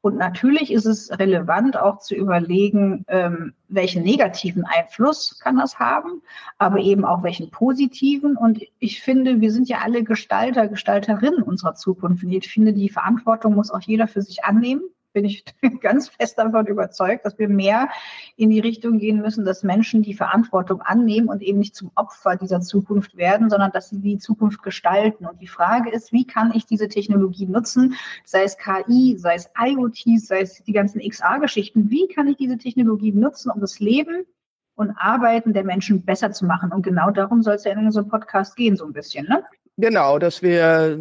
Und 0.07 0.19
natürlich 0.19 0.73
ist 0.73 0.85
es 0.85 1.11
relevant 1.19 1.76
auch 1.76 1.99
zu 1.99 2.14
überlegen, 2.14 3.05
ähm, 3.09 3.55
welchen 3.66 4.05
negativen 4.05 4.64
Einfluss 4.64 5.40
kann 5.40 5.57
das 5.57 5.81
haben, 5.81 6.23
aber 6.59 6.78
eben 6.78 7.05
auch 7.05 7.25
welchen 7.25 7.50
positiven. 7.50 8.37
Und 8.37 8.62
ich 8.78 9.02
finde, 9.02 9.40
wir 9.40 9.50
sind 9.50 9.69
ja 9.69 9.78
alle 9.83 10.05
Gestalter, 10.05 10.69
Gestalterinnen 10.69 11.43
unserer 11.43 11.75
Zukunft. 11.75 12.23
Und 12.23 12.31
ich 12.31 12.49
finde, 12.49 12.73
die 12.73 12.88
Verantwortung 12.88 13.57
muss 13.57 13.73
auch 13.73 13.81
jeder 13.81 14.07
für 14.07 14.23
sich 14.23 14.45
annehmen 14.45 14.83
bin 15.17 15.25
ich 15.25 15.45
ganz 15.81 16.11
fest 16.11 16.39
davon 16.39 16.67
überzeugt, 16.67 17.25
dass 17.25 17.39
wir 17.39 17.49
mehr 17.49 17.89
in 18.37 18.51
die 18.51 18.61
Richtung 18.61 18.99
gehen 18.99 19.23
müssen, 19.23 19.47
dass 19.47 19.63
Menschen 19.63 20.03
die 20.03 20.13
Verantwortung 20.13 20.83
annehmen 20.83 21.29
und 21.29 21.43
eben 21.43 21.59
nicht 21.59 21.75
zum 21.75 21.91
Opfer 21.95 22.37
dieser 22.37 22.61
Zukunft 22.61 23.17
werden, 23.17 23.49
sondern 23.49 23.73
dass 23.73 23.89
sie 23.89 23.99
die 23.99 24.19
Zukunft 24.19 24.63
gestalten. 24.63 25.25
Und 25.25 25.41
die 25.41 25.47
Frage 25.47 25.91
ist, 25.91 26.13
wie 26.13 26.27
kann 26.27 26.53
ich 26.55 26.67
diese 26.67 26.89
Technologie 26.89 27.47
nutzen, 27.47 27.95
sei 28.27 28.43
es 28.43 28.59
KI, 28.59 29.17
sei 29.17 29.37
es 29.37 29.49
IoT, 29.59 30.21
sei 30.21 30.43
es 30.43 30.63
die 30.63 30.73
ganzen 30.73 31.01
XR-Geschichten, 31.01 31.91
wie 31.91 32.09
kann 32.09 32.29
ich 32.29 32.37
diese 32.37 32.59
Technologie 32.59 33.13
nutzen, 33.13 33.51
um 33.51 33.61
das 33.63 33.81
Leben 33.81 34.27
und 34.75 34.91
Arbeiten 34.99 35.55
der 35.55 35.65
Menschen 35.65 36.05
besser 36.05 36.31
zu 36.33 36.45
machen? 36.45 36.73
Und 36.73 36.83
genau 36.83 37.11
darum 37.11 37.43
soll 37.43 37.55
es 37.55 37.65
ja 37.65 37.73
in 37.73 37.79
unserem 37.79 38.09
Podcast 38.09 38.55
gehen, 38.55 38.77
so 38.77 38.85
ein 38.85 38.93
bisschen, 38.93 39.27
ne? 39.29 39.43
Genau, 39.79 40.19
dass 40.19 40.43
wir 40.43 40.99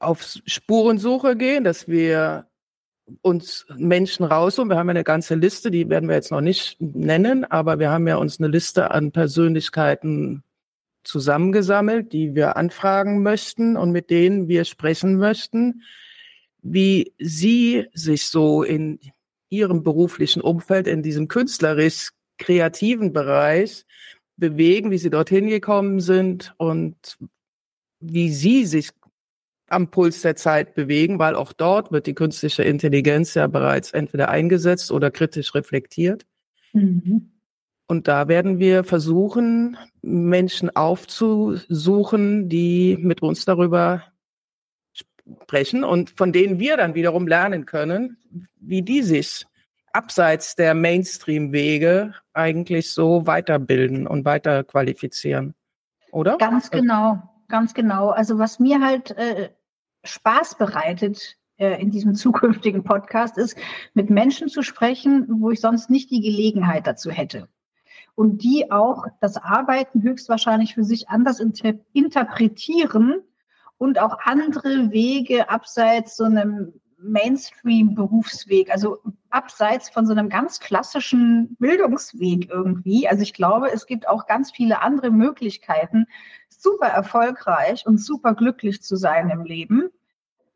auf 0.00 0.22
Spurensuche 0.46 1.36
gehen, 1.36 1.64
dass 1.64 1.86
wir 1.86 2.46
uns 3.22 3.66
Menschen 3.76 4.24
raus 4.24 4.58
und 4.58 4.68
wir 4.68 4.76
haben 4.76 4.88
ja 4.88 4.92
eine 4.92 5.04
ganze 5.04 5.34
Liste, 5.34 5.70
die 5.70 5.88
werden 5.88 6.08
wir 6.08 6.16
jetzt 6.16 6.30
noch 6.30 6.40
nicht 6.40 6.76
nennen, 6.80 7.44
aber 7.44 7.78
wir 7.78 7.90
haben 7.90 8.06
ja 8.06 8.16
uns 8.16 8.38
eine 8.38 8.48
Liste 8.48 8.90
an 8.90 9.12
Persönlichkeiten 9.12 10.42
zusammengesammelt, 11.04 12.12
die 12.12 12.34
wir 12.34 12.56
anfragen 12.56 13.22
möchten 13.22 13.76
und 13.76 13.92
mit 13.92 14.10
denen 14.10 14.48
wir 14.48 14.64
sprechen 14.64 15.16
möchten, 15.16 15.82
wie 16.60 17.14
sie 17.18 17.86
sich 17.92 18.26
so 18.26 18.62
in 18.62 19.00
ihrem 19.48 19.82
beruflichen 19.82 20.42
Umfeld, 20.42 20.86
in 20.86 21.02
diesem 21.02 21.28
künstlerisch 21.28 22.10
kreativen 22.36 23.12
Bereich 23.12 23.84
bewegen, 24.36 24.90
wie 24.90 24.98
sie 24.98 25.10
dorthin 25.10 25.48
gekommen 25.48 26.00
sind 26.00 26.54
und 26.58 27.18
wie 28.00 28.30
sie 28.30 28.66
sich 28.66 28.90
am 29.68 29.90
Puls 29.90 30.22
der 30.22 30.36
Zeit 30.36 30.74
bewegen, 30.74 31.18
weil 31.18 31.34
auch 31.34 31.52
dort 31.52 31.92
wird 31.92 32.06
die 32.06 32.14
künstliche 32.14 32.62
Intelligenz 32.62 33.34
ja 33.34 33.46
bereits 33.46 33.92
entweder 33.92 34.28
eingesetzt 34.28 34.90
oder 34.90 35.10
kritisch 35.10 35.54
reflektiert. 35.54 36.24
Mhm. 36.72 37.32
Und 37.86 38.06
da 38.06 38.28
werden 38.28 38.58
wir 38.58 38.84
versuchen, 38.84 39.78
Menschen 40.02 40.74
aufzusuchen, 40.74 42.48
die 42.48 42.98
mit 43.00 43.22
uns 43.22 43.46
darüber 43.46 44.04
sprechen 44.92 45.84
und 45.84 46.10
von 46.10 46.32
denen 46.32 46.58
wir 46.58 46.76
dann 46.76 46.94
wiederum 46.94 47.26
lernen 47.26 47.64
können, 47.64 48.18
wie 48.60 48.82
die 48.82 49.02
sich 49.02 49.46
abseits 49.92 50.54
der 50.54 50.74
Mainstream-Wege 50.74 52.14
eigentlich 52.34 52.92
so 52.92 53.26
weiterbilden 53.26 54.06
und 54.06 54.24
weiter 54.24 54.64
qualifizieren. 54.64 55.54
Oder? 56.12 56.36
Ganz 56.36 56.70
genau, 56.70 57.22
ganz 57.48 57.74
genau. 57.74 58.10
Also 58.10 58.38
was 58.38 58.60
mir 58.60 58.80
halt 58.80 59.12
äh, 59.12 59.48
Spaß 60.04 60.56
bereitet 60.58 61.36
äh, 61.58 61.80
in 61.80 61.90
diesem 61.90 62.14
zukünftigen 62.16 62.84
Podcast, 62.84 63.38
ist, 63.38 63.56
mit 63.94 64.10
Menschen 64.10 64.48
zu 64.48 64.62
sprechen, 64.62 65.26
wo 65.40 65.50
ich 65.50 65.60
sonst 65.60 65.90
nicht 65.90 66.10
die 66.10 66.20
Gelegenheit 66.20 66.86
dazu 66.86 67.10
hätte. 67.10 67.48
Und 68.14 68.42
die 68.42 68.70
auch 68.72 69.06
das 69.20 69.36
Arbeiten 69.36 70.02
höchstwahrscheinlich 70.02 70.74
für 70.74 70.84
sich 70.84 71.08
anders 71.08 71.38
inter 71.38 71.74
interpretieren 71.92 73.22
und 73.76 74.00
auch 74.00 74.18
andere 74.24 74.90
Wege 74.90 75.48
abseits 75.50 76.16
so 76.16 76.24
einem 76.24 76.72
Mainstream-Berufsweg, 77.00 78.70
also 78.70 78.98
abseits 79.30 79.88
von 79.90 80.06
so 80.06 80.12
einem 80.12 80.28
ganz 80.28 80.60
klassischen 80.60 81.56
Bildungsweg 81.58 82.48
irgendwie. 82.50 83.08
Also 83.08 83.22
ich 83.22 83.34
glaube, 83.34 83.70
es 83.72 83.86
gibt 83.86 84.08
auch 84.08 84.26
ganz 84.26 84.50
viele 84.50 84.82
andere 84.82 85.10
Möglichkeiten, 85.10 86.06
super 86.48 86.88
erfolgreich 86.88 87.86
und 87.86 87.98
super 87.98 88.34
glücklich 88.34 88.82
zu 88.82 88.96
sein 88.96 89.30
im 89.30 89.44
Leben. 89.44 89.90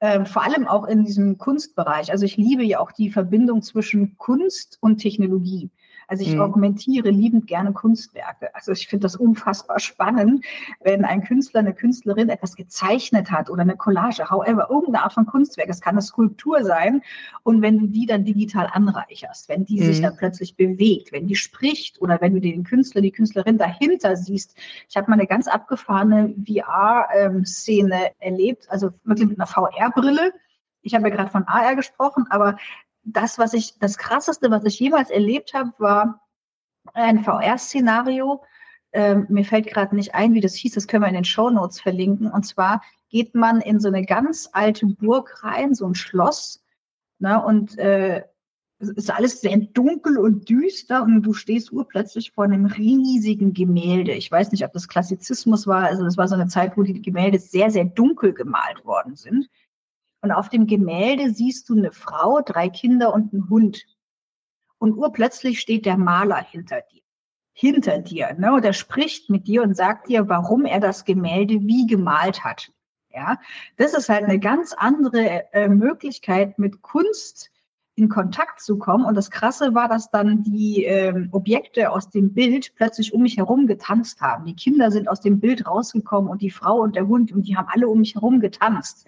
Ähm, 0.00 0.26
vor 0.26 0.42
allem 0.42 0.66
auch 0.66 0.86
in 0.86 1.04
diesem 1.04 1.38
Kunstbereich. 1.38 2.10
Also 2.10 2.24
ich 2.24 2.36
liebe 2.36 2.64
ja 2.64 2.80
auch 2.80 2.90
die 2.90 3.10
Verbindung 3.10 3.62
zwischen 3.62 4.18
Kunst 4.18 4.78
und 4.80 4.98
Technologie. 4.98 5.70
Also 6.08 6.24
ich 6.24 6.34
mhm. 6.34 6.40
augmentiere 6.40 7.10
liebend 7.10 7.46
gerne 7.46 7.72
Kunstwerke. 7.72 8.54
Also 8.54 8.72
ich 8.72 8.88
finde 8.88 9.04
das 9.04 9.16
unfassbar 9.16 9.80
spannend, 9.80 10.44
wenn 10.80 11.04
ein 11.04 11.22
Künstler, 11.24 11.60
eine 11.60 11.74
Künstlerin 11.74 12.28
etwas 12.28 12.56
gezeichnet 12.56 13.30
hat 13.30 13.50
oder 13.50 13.62
eine 13.62 13.76
Collage, 13.76 14.30
however, 14.30 14.68
irgendeine 14.70 15.04
Art 15.04 15.12
von 15.12 15.26
Kunstwerk. 15.26 15.68
Es 15.68 15.80
kann 15.80 15.94
eine 15.94 16.02
Skulptur 16.02 16.64
sein. 16.64 17.02
Und 17.42 17.62
wenn 17.62 17.78
du 17.78 17.86
die 17.86 18.06
dann 18.06 18.24
digital 18.24 18.68
anreicherst, 18.72 19.48
wenn 19.48 19.64
die 19.64 19.80
mhm. 19.80 19.84
sich 19.84 20.00
dann 20.00 20.16
plötzlich 20.16 20.56
bewegt, 20.56 21.12
wenn 21.12 21.26
die 21.26 21.36
spricht 21.36 22.00
oder 22.00 22.20
wenn 22.20 22.34
du 22.34 22.40
den 22.40 22.64
Künstler, 22.64 23.00
die 23.00 23.12
Künstlerin 23.12 23.58
dahinter 23.58 24.16
siehst. 24.16 24.56
Ich 24.88 24.96
habe 24.96 25.10
mal 25.10 25.14
eine 25.14 25.26
ganz 25.26 25.48
abgefahrene 25.48 26.34
VR-Szene 26.46 28.12
erlebt, 28.18 28.66
also 28.70 28.90
wirklich 29.04 29.28
mit 29.28 29.38
einer 29.38 29.46
VR-Brille. 29.46 30.32
Ich 30.82 30.94
habe 30.94 31.08
ja 31.08 31.14
gerade 31.14 31.30
von 31.30 31.44
AR 31.44 31.76
gesprochen, 31.76 32.26
aber 32.30 32.56
das, 33.04 33.38
was 33.38 33.52
ich, 33.52 33.78
das 33.78 33.98
krasseste, 33.98 34.50
was 34.50 34.64
ich 34.64 34.78
jemals 34.78 35.10
erlebt 35.10 35.54
habe, 35.54 35.72
war 35.78 36.20
ein 36.94 37.24
VR-Szenario. 37.24 38.42
Ähm, 38.92 39.26
mir 39.28 39.44
fällt 39.44 39.66
gerade 39.66 39.96
nicht 39.96 40.14
ein, 40.14 40.34
wie 40.34 40.40
das 40.40 40.54
hieß, 40.54 40.74
das 40.74 40.86
können 40.86 41.02
wir 41.02 41.08
in 41.08 41.14
den 41.14 41.24
Show 41.24 41.50
Notes 41.50 41.80
verlinken. 41.80 42.30
Und 42.30 42.44
zwar 42.44 42.82
geht 43.08 43.34
man 43.34 43.60
in 43.60 43.80
so 43.80 43.88
eine 43.88 44.04
ganz 44.04 44.48
alte 44.52 44.86
Burg 44.86 45.42
rein, 45.42 45.74
so 45.74 45.86
ein 45.86 45.94
Schloss. 45.94 46.62
Ne, 47.18 47.42
und 47.42 47.78
äh, 47.78 48.24
es 48.82 48.88
ist 48.90 49.10
alles 49.12 49.40
sehr 49.40 49.56
dunkel 49.56 50.18
und 50.18 50.48
düster 50.48 51.04
und 51.04 51.22
du 51.22 51.32
stehst 51.34 51.72
urplötzlich 51.72 52.32
vor 52.32 52.44
einem 52.44 52.66
riesigen 52.66 53.54
Gemälde. 53.54 54.12
Ich 54.12 54.30
weiß 54.30 54.50
nicht, 54.50 54.64
ob 54.64 54.72
das 54.72 54.88
Klassizismus 54.88 55.68
war. 55.68 55.84
Also 55.84 56.02
das 56.02 56.16
war 56.16 56.26
so 56.26 56.34
eine 56.34 56.48
Zeit, 56.48 56.76
wo 56.76 56.82
die 56.82 57.00
Gemälde 57.00 57.38
sehr, 57.38 57.70
sehr 57.70 57.84
dunkel 57.84 58.32
gemalt 58.32 58.84
worden 58.84 59.14
sind. 59.14 59.48
Und 60.22 60.30
auf 60.30 60.48
dem 60.48 60.66
Gemälde 60.66 61.34
siehst 61.34 61.68
du 61.68 61.76
eine 61.76 61.92
Frau, 61.92 62.40
drei 62.40 62.68
Kinder 62.68 63.12
und 63.12 63.32
einen 63.32 63.50
Hund. 63.50 63.84
Und 64.78 64.94
urplötzlich 64.94 65.60
steht 65.60 65.84
der 65.84 65.96
Maler 65.96 66.42
hinter 66.42 66.80
dir. 66.80 67.02
Hinter 67.52 67.98
dir. 67.98 68.34
Ne? 68.34 68.52
Und 68.54 68.64
er 68.64 68.72
spricht 68.72 69.28
mit 69.30 69.46
dir 69.46 69.62
und 69.62 69.76
sagt 69.76 70.08
dir, 70.08 70.28
warum 70.28 70.64
er 70.64 70.80
das 70.80 71.04
Gemälde 71.04 71.60
wie 71.60 71.86
gemalt 71.86 72.44
hat. 72.44 72.72
Ja, 73.10 73.38
das 73.76 73.92
ist 73.92 74.08
halt 74.08 74.24
eine 74.24 74.38
ganz 74.38 74.72
andere 74.72 75.52
äh, 75.52 75.68
Möglichkeit, 75.68 76.58
mit 76.58 76.80
Kunst 76.80 77.51
in 77.94 78.08
Kontakt 78.08 78.60
zu 78.60 78.78
kommen. 78.78 79.04
Und 79.04 79.16
das 79.16 79.30
Krasse 79.30 79.74
war, 79.74 79.88
dass 79.88 80.10
dann 80.10 80.42
die 80.42 80.84
ähm, 80.84 81.28
Objekte 81.32 81.90
aus 81.90 82.08
dem 82.08 82.32
Bild 82.32 82.72
plötzlich 82.76 83.12
um 83.12 83.22
mich 83.22 83.36
herum 83.36 83.66
getanzt 83.66 84.20
haben. 84.20 84.46
Die 84.46 84.56
Kinder 84.56 84.90
sind 84.90 85.08
aus 85.08 85.20
dem 85.20 85.40
Bild 85.40 85.66
rausgekommen 85.66 86.30
und 86.30 86.40
die 86.40 86.50
Frau 86.50 86.80
und 86.80 86.96
der 86.96 87.06
Hund 87.06 87.32
und 87.32 87.46
die 87.46 87.56
haben 87.56 87.68
alle 87.70 87.88
um 87.88 87.98
mich 87.98 88.14
herum 88.14 88.40
getanzt. 88.40 89.06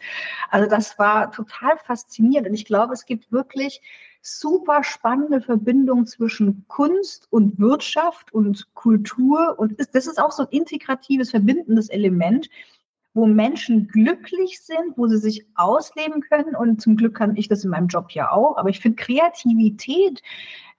Also 0.50 0.68
das 0.68 0.98
war 0.98 1.32
total 1.32 1.78
faszinierend. 1.78 2.48
Und 2.48 2.54
ich 2.54 2.66
glaube, 2.66 2.92
es 2.92 3.06
gibt 3.06 3.32
wirklich 3.32 3.80
super 4.20 4.82
spannende 4.82 5.40
Verbindungen 5.40 6.06
zwischen 6.06 6.64
Kunst 6.66 7.26
und 7.30 7.58
Wirtschaft 7.58 8.32
und 8.32 8.74
Kultur. 8.74 9.54
Und 9.58 9.78
das 9.78 10.06
ist 10.06 10.18
auch 10.18 10.32
so 10.32 10.44
ein 10.44 10.48
integratives, 10.50 11.30
verbindendes 11.30 11.90
Element. 11.90 12.48
Wo 13.14 13.26
Menschen 13.26 13.86
glücklich 13.88 14.60
sind, 14.60 14.96
wo 14.96 15.06
sie 15.06 15.18
sich 15.18 15.46
ausleben 15.54 16.20
können. 16.20 16.56
Und 16.56 16.82
zum 16.82 16.96
Glück 16.96 17.14
kann 17.14 17.36
ich 17.36 17.48
das 17.48 17.64
in 17.64 17.70
meinem 17.70 17.86
Job 17.86 18.10
ja 18.10 18.32
auch. 18.32 18.56
Aber 18.56 18.68
ich 18.68 18.80
finde, 18.80 19.02
Kreativität 19.02 20.20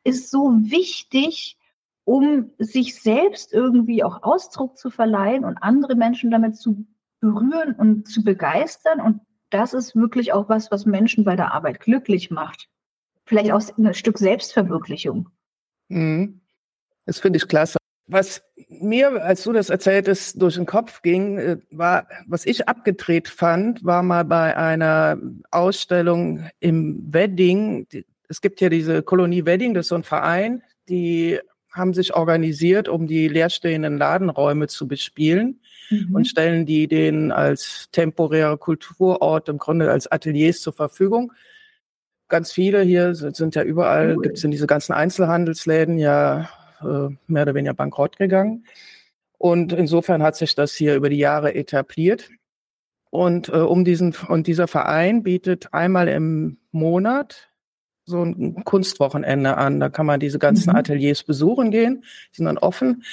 ist 0.04 0.30
so 0.30 0.52
wichtig, 0.62 1.58
um 2.04 2.52
sich 2.60 3.02
selbst 3.02 3.54
irgendwie 3.54 4.04
auch 4.04 4.22
Ausdruck 4.22 4.78
zu 4.78 4.92
verleihen 4.92 5.46
und 5.46 5.58
andere 5.58 5.96
Menschen 5.96 6.30
damit 6.30 6.58
zu 6.58 6.86
berühren 7.22 7.74
und 7.74 8.08
zu 8.08 8.24
begeistern. 8.24 9.00
Und 9.00 9.22
das 9.50 9.74
ist 9.74 9.96
wirklich 9.96 10.34
auch 10.34 10.50
was, 10.50 10.70
was 10.72 10.86
Menschen 10.86 11.24
bei 11.24 11.36
der 11.36 11.54
Arbeit 11.54 11.80
glücklich 11.80 12.30
macht. 12.32 12.70
Vielleicht 13.26 13.52
auch 13.52 13.62
ein 13.78 13.94
Stück 13.94 14.18
Selbstverwirklichung. 14.18 15.30
Mhm. 15.88 16.42
Das 17.06 17.20
finde 17.20 17.38
ich 17.38 17.48
klasse. 17.48 17.78
Was 18.08 18.44
mir, 18.70 19.24
als 19.24 19.44
du 19.44 19.52
das 19.52 19.70
erzähltest, 19.70 20.40
durch 20.42 20.56
den 20.56 20.68
Kopf 20.68 21.02
ging, 21.02 21.38
äh, 21.38 21.58
war, 21.72 22.08
was 22.28 22.46
ich 22.46 22.68
abgedreht 22.68 23.28
fand, 23.28 23.84
war 23.84 24.04
mal 24.04 24.26
bei 24.26 24.56
einer 24.56 25.18
Ausstellung 25.50 26.48
im 26.60 27.02
Wedding. 27.12 27.88
Es 28.30 28.42
gibt 28.42 28.62
ja 28.62 28.70
diese 28.70 29.02
Kolonie 29.02 29.46
Wedding, 29.46 29.74
das 29.74 29.86
ist 29.86 29.90
so 29.90 29.96
ein 29.96 30.04
Verein, 30.04 30.62
die 30.88 31.40
haben 31.72 31.94
sich 31.94 32.16
organisiert, 32.16 32.88
um 32.88 33.08
die 33.08 33.28
leerstehenden 33.28 33.98
Ladenräume 33.98 34.68
zu 34.68 34.88
bespielen 34.88 35.60
mhm. 35.90 36.16
und 36.16 36.28
stellen 36.28 36.66
die 36.66 36.88
denen 36.88 37.32
als 37.32 37.90
temporäre 37.92 38.58
Kulturort 38.58 39.50
im 39.50 39.58
Grunde 39.58 39.92
als 39.92 40.08
Ateliers 40.08 40.62
zur 40.62 40.74
Verfügung. 40.74 41.34
Ganz 42.28 42.52
viele 42.52 42.82
hier 42.82 43.14
sind, 43.14 43.56
ja 43.56 43.64
überall, 43.64 44.16
cool. 44.16 44.22
gibt 44.24 44.38
es 44.38 44.44
in 44.44 44.52
diese 44.52 44.68
ganzen 44.68 44.94
Einzelhandelsläden 44.94 45.98
ja 45.98 46.50
mehr 46.82 47.44
oder 47.44 47.56
weniger 47.56 47.74
bankrott 47.74 48.18
gegangen. 48.18 48.66
Und 49.38 49.74
insofern 49.74 50.24
hat 50.24 50.36
sich 50.36 50.56
das 50.56 50.74
hier 50.74 50.96
über 50.96 51.10
die 51.10 51.18
Jahre 51.18 51.56
etabliert. 51.56 52.30
Und 53.10 53.50
äh, 53.50 53.58
um 53.58 53.86
diesen 53.86 54.16
und 54.28 54.48
dieser 54.48 54.68
Verein 54.68 55.24
bietet 55.24 55.74
einmal 55.74 56.08
im 56.08 56.58
Monat 56.72 57.50
so 58.06 58.24
ein 58.24 58.64
Kunstwochenende 58.64 59.58
an. 59.58 59.80
Da 59.80 59.90
kann 59.90 60.06
man 60.06 60.20
diese 60.20 60.40
ganzen 60.40 60.72
mhm. 60.72 60.78
Ateliers 60.78 61.24
besuchen 61.24 61.72
gehen. 61.72 62.04
Die 62.32 62.38
sind 62.38 62.46
dann 62.46 62.58
offen. 62.58 63.04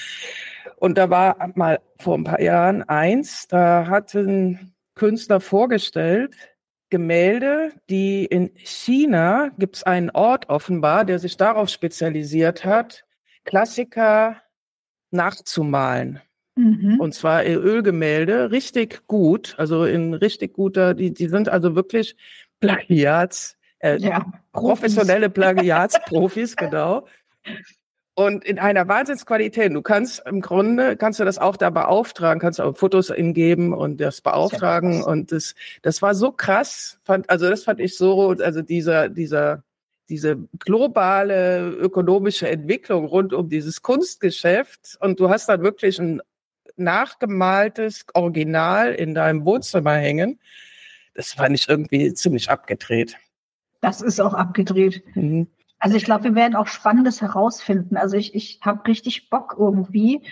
Und 0.76 0.98
da 0.98 1.10
war 1.10 1.52
mal 1.54 1.80
vor 1.98 2.18
ein 2.18 2.24
paar 2.24 2.40
Jahren 2.40 2.82
eins, 2.82 3.46
da 3.48 3.86
hat 3.86 4.14
ein 4.14 4.74
Künstler 4.94 5.40
vorgestellt, 5.40 6.34
Gemälde, 6.90 7.72
die 7.88 8.26
in 8.26 8.50
China 8.56 9.50
gibt 9.58 9.76
es 9.76 9.82
einen 9.82 10.10
Ort 10.10 10.50
offenbar, 10.50 11.04
der 11.04 11.18
sich 11.18 11.36
darauf 11.38 11.70
spezialisiert 11.70 12.64
hat, 12.64 13.04
Klassiker 13.44 14.36
nachzumalen. 15.10 16.20
Mhm. 16.54 17.00
Und 17.00 17.14
zwar 17.14 17.44
Ölgemälde, 17.44 18.50
richtig 18.50 19.06
gut, 19.06 19.54
also 19.58 19.84
in 19.84 20.14
richtig 20.14 20.52
guter, 20.52 20.94
die, 20.94 21.12
die 21.12 21.28
sind 21.28 21.48
also 21.48 21.74
wirklich 21.74 22.16
Plagiats, 22.60 23.56
äh, 23.78 23.96
ja, 23.98 24.26
professionelle 24.52 25.30
Plagiatsprofis, 25.30 26.56
genau. 26.56 27.06
Und 28.14 28.44
in 28.44 28.58
einer 28.58 28.86
Wahnsinnsqualität. 28.88 29.72
Du 29.72 29.80
kannst 29.80 30.22
im 30.26 30.42
Grunde, 30.42 30.98
kannst 30.98 31.18
du 31.18 31.24
das 31.24 31.38
auch 31.38 31.56
da 31.56 31.70
beauftragen, 31.70 32.40
kannst 32.40 32.60
auch 32.60 32.76
Fotos 32.76 33.08
ingeben 33.08 33.72
und 33.72 34.02
das 34.02 34.20
beauftragen. 34.20 34.98
Das 34.98 35.06
und 35.06 35.32
das, 35.32 35.54
das 35.80 36.02
war 36.02 36.14
so 36.14 36.30
krass. 36.30 36.98
Fand, 37.04 37.30
also 37.30 37.48
das 37.48 37.64
fand 37.64 37.80
ich 37.80 37.96
so, 37.96 38.32
also 38.32 38.60
dieser, 38.60 39.08
dieser, 39.08 39.64
diese 40.08 40.36
globale 40.58 41.68
ökonomische 41.70 42.48
Entwicklung 42.48 43.06
rund 43.06 43.32
um 43.32 43.48
dieses 43.48 43.82
Kunstgeschäft. 43.82 44.98
Und 45.00 45.20
du 45.20 45.30
hast 45.30 45.48
dann 45.48 45.62
wirklich 45.62 45.98
ein 45.98 46.20
nachgemaltes 46.76 48.06
Original 48.14 48.92
in 48.92 49.14
deinem 49.14 49.44
Wohnzimmer 49.44 49.94
hängen. 49.94 50.40
Das 51.14 51.34
fand 51.34 51.54
ich 51.54 51.68
irgendwie 51.68 52.12
ziemlich 52.14 52.50
abgedreht. 52.50 53.16
Das 53.80 54.00
ist 54.00 54.20
auch 54.20 54.34
abgedreht. 54.34 55.02
Mhm. 55.14 55.48
Also 55.78 55.96
ich 55.96 56.04
glaube, 56.04 56.24
wir 56.24 56.34
werden 56.36 56.54
auch 56.54 56.68
Spannendes 56.68 57.20
herausfinden. 57.20 57.96
Also 57.96 58.16
ich, 58.16 58.34
ich 58.34 58.60
habe 58.62 58.86
richtig 58.86 59.30
Bock 59.30 59.56
irgendwie 59.58 60.22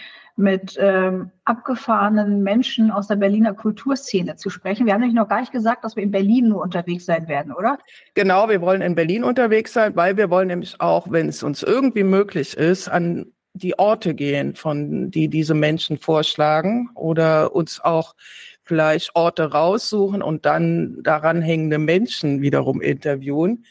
mit 0.41 0.77
ähm, 0.81 1.31
abgefahrenen 1.45 2.43
Menschen 2.43 2.91
aus 2.91 3.07
der 3.07 3.17
Berliner 3.17 3.55
Kulturszene 3.55 4.37
zu 4.37 4.51
sprechen. 4.51 4.87
Wir 4.87 4.95
haben 4.95 5.01
nämlich 5.01 5.17
noch 5.17 5.29
gar 5.29 5.41
nicht 5.41 5.53
gesagt, 5.53 5.85
dass 5.85 5.97
wir 5.97 6.03
in 6.03 6.11
Berlin 6.11 6.49
nur 6.49 6.63
unterwegs 6.63 7.07
sein 7.07 7.29
werden, 7.29 7.53
oder? 7.53 7.79
Genau, 8.15 8.49
wir 8.49 8.61
wollen 8.61 8.83
in 8.83 8.95
Berlin 8.95 9.23
unterwegs 9.23 9.73
sein, 9.73 9.95
weil 9.95 10.17
wir 10.17 10.31
wollen 10.31 10.49
nämlich 10.49 10.81
auch, 10.81 11.11
wenn 11.11 11.29
es 11.29 11.43
uns 11.43 11.63
irgendwie 11.63 12.05
möglich 12.05 12.57
ist, 12.57 12.89
an 12.89 13.27
die 13.53 13.79
Orte 13.79 14.15
gehen, 14.15 14.55
von 14.55 15.11
die 15.11 15.29
diese 15.29 15.55
Menschen 15.55 15.99
vorschlagen 15.99 16.89
oder 16.95 17.55
uns 17.55 17.81
auch 17.81 18.15
vielleicht 18.63 19.15
Orte 19.15 19.53
raussuchen 19.53 20.23
und 20.23 20.47
dann 20.47 21.03
daran 21.03 21.43
hängende 21.43 21.79
Menschen 21.79 22.41
wiederum 22.41 22.81
interviewen 22.81 23.65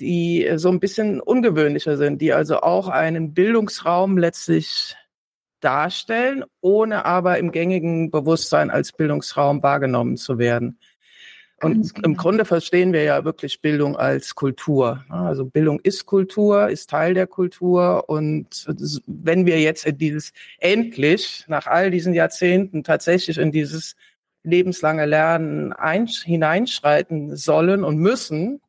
die 0.00 0.50
so 0.56 0.70
ein 0.70 0.80
bisschen 0.80 1.20
ungewöhnlicher 1.20 1.96
sind, 1.96 2.20
die 2.20 2.32
also 2.32 2.60
auch 2.60 2.88
einen 2.88 3.32
Bildungsraum 3.32 4.18
letztlich 4.18 4.96
darstellen, 5.64 6.44
ohne 6.60 7.04
aber 7.04 7.38
im 7.38 7.50
gängigen 7.52 8.10
Bewusstsein 8.10 8.70
als 8.70 8.92
Bildungsraum 8.92 9.62
wahrgenommen 9.62 10.16
zu 10.16 10.38
werden. 10.38 10.78
Und 11.62 11.92
im 12.04 12.16
Grunde 12.16 12.44
verstehen 12.44 12.92
wir 12.92 13.04
ja 13.04 13.24
wirklich 13.24 13.62
Bildung 13.62 13.96
als 13.96 14.34
Kultur. 14.34 15.04
Also 15.08 15.46
Bildung 15.46 15.80
ist 15.80 16.04
Kultur, 16.04 16.68
ist 16.68 16.90
Teil 16.90 17.14
der 17.14 17.26
Kultur. 17.26 18.04
Und 18.08 18.66
wenn 19.06 19.46
wir 19.46 19.60
jetzt 19.60 19.86
in 19.86 19.96
dieses 19.96 20.32
endlich 20.58 21.44
nach 21.48 21.66
all 21.66 21.90
diesen 21.90 22.12
Jahrzehnten 22.12 22.84
tatsächlich 22.84 23.38
in 23.38 23.50
dieses 23.50 23.96
lebenslange 24.42 25.06
Lernen 25.06 25.74
hineinschreiten 26.24 27.34
sollen 27.34 27.82
und 27.82 27.96
müssen, 27.96 28.60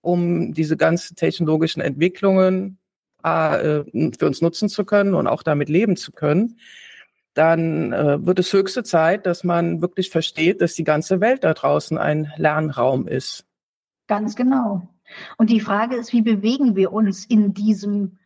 um 0.00 0.54
diese 0.54 0.76
ganzen 0.76 1.16
technologischen 1.16 1.82
Entwicklungen 1.82 2.78
äh, 3.26 3.84
für 4.18 4.26
uns 4.26 4.40
nutzen 4.40 4.68
zu 4.68 4.84
können 4.84 5.14
und 5.14 5.26
auch 5.26 5.42
damit 5.42 5.68
leben 5.68 5.96
zu 5.96 6.12
können, 6.12 6.58
dann 7.34 7.92
äh, 7.92 8.24
wird 8.24 8.38
es 8.38 8.52
höchste 8.52 8.82
Zeit, 8.82 9.26
dass 9.26 9.44
man 9.44 9.82
wirklich 9.82 10.10
versteht, 10.10 10.62
dass 10.62 10.74
die 10.74 10.84
ganze 10.84 11.20
Welt 11.20 11.44
da 11.44 11.52
draußen 11.52 11.98
ein 11.98 12.32
Lernraum 12.36 13.06
ist. 13.06 13.44
Ganz 14.06 14.36
genau. 14.36 14.88
Und 15.36 15.50
die 15.50 15.60
Frage 15.60 15.96
ist, 15.96 16.12
wie 16.12 16.22
bewegen 16.22 16.76
wir 16.76 16.92
uns 16.92 17.24
in 17.26 17.52
diesem 17.52 18.18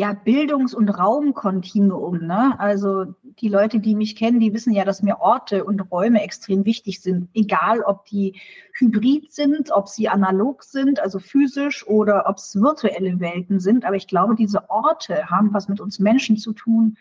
ja, 0.00 0.14
Bildungs- 0.14 0.72
und 0.72 0.88
Raumkontinuum. 0.88 2.26
Ne? 2.26 2.58
Also 2.58 3.04
die 3.22 3.50
Leute, 3.50 3.80
die 3.80 3.94
mich 3.94 4.16
kennen, 4.16 4.40
die 4.40 4.54
wissen 4.54 4.72
ja, 4.72 4.86
dass 4.86 5.02
mir 5.02 5.20
Orte 5.20 5.62
und 5.62 5.92
Räume 5.92 6.22
extrem 6.22 6.64
wichtig 6.64 7.02
sind. 7.02 7.28
Egal, 7.34 7.82
ob 7.82 8.06
die 8.06 8.40
hybrid 8.72 9.30
sind, 9.30 9.70
ob 9.70 9.90
sie 9.90 10.08
analog 10.08 10.62
sind, 10.64 11.00
also 11.00 11.18
physisch, 11.18 11.86
oder 11.86 12.24
ob 12.30 12.38
es 12.38 12.58
virtuelle 12.58 13.20
Welten 13.20 13.60
sind. 13.60 13.84
Aber 13.84 13.94
ich 13.94 14.06
glaube, 14.06 14.36
diese 14.36 14.70
Orte 14.70 15.28
haben 15.28 15.52
was 15.52 15.68
mit 15.68 15.82
uns 15.82 15.98
Menschen 15.98 16.38
zu 16.38 16.54
tun. 16.54 16.96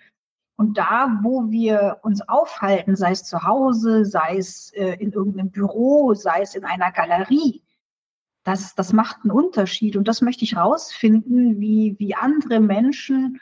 Und 0.57 0.77
da, 0.77 1.21
wo 1.23 1.49
wir 1.49 1.99
uns 2.01 2.19
aufhalten, 2.27 2.97
sei 2.97 3.11
es 3.11 3.23
zu 3.23 3.43
Hause, 3.43 4.03
sei 4.03 4.35
es 4.35 4.73
äh, 4.73 4.95
in 4.95 5.13
irgendeinem 5.13 5.51
Büro, 5.51 6.15
sei 6.15 6.41
es 6.41 6.53
in 6.53 6.65
einer 6.65 6.91
Galerie, 6.91 7.63
das, 8.49 8.73
das 8.75 8.93
macht 8.93 9.17
einen 9.23 9.31
Unterschied. 9.31 9.95
Und 9.95 10.07
das 10.07 10.21
möchte 10.21 10.43
ich 10.43 10.57
rausfinden, 10.57 11.59
wie, 11.59 11.95
wie 11.99 12.15
andere 12.15 12.59
Menschen 12.59 13.39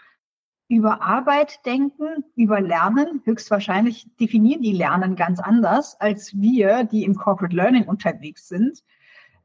über 0.67 1.02
Arbeit 1.02 1.65
denken, 1.65 2.26
über 2.36 2.60
Lernen. 2.60 3.22
Höchstwahrscheinlich 3.24 4.08
definieren 4.20 4.62
die 4.62 4.74
Lernen 4.74 5.15
ganz 5.15 5.39
anders 5.39 6.00
als 6.00 6.34
wir, 6.36 6.84
die 6.84 7.04
im 7.04 7.15
Corporate 7.15 7.56
Learning 7.56 7.86
unterwegs 7.86 8.50
sind. 8.50 8.84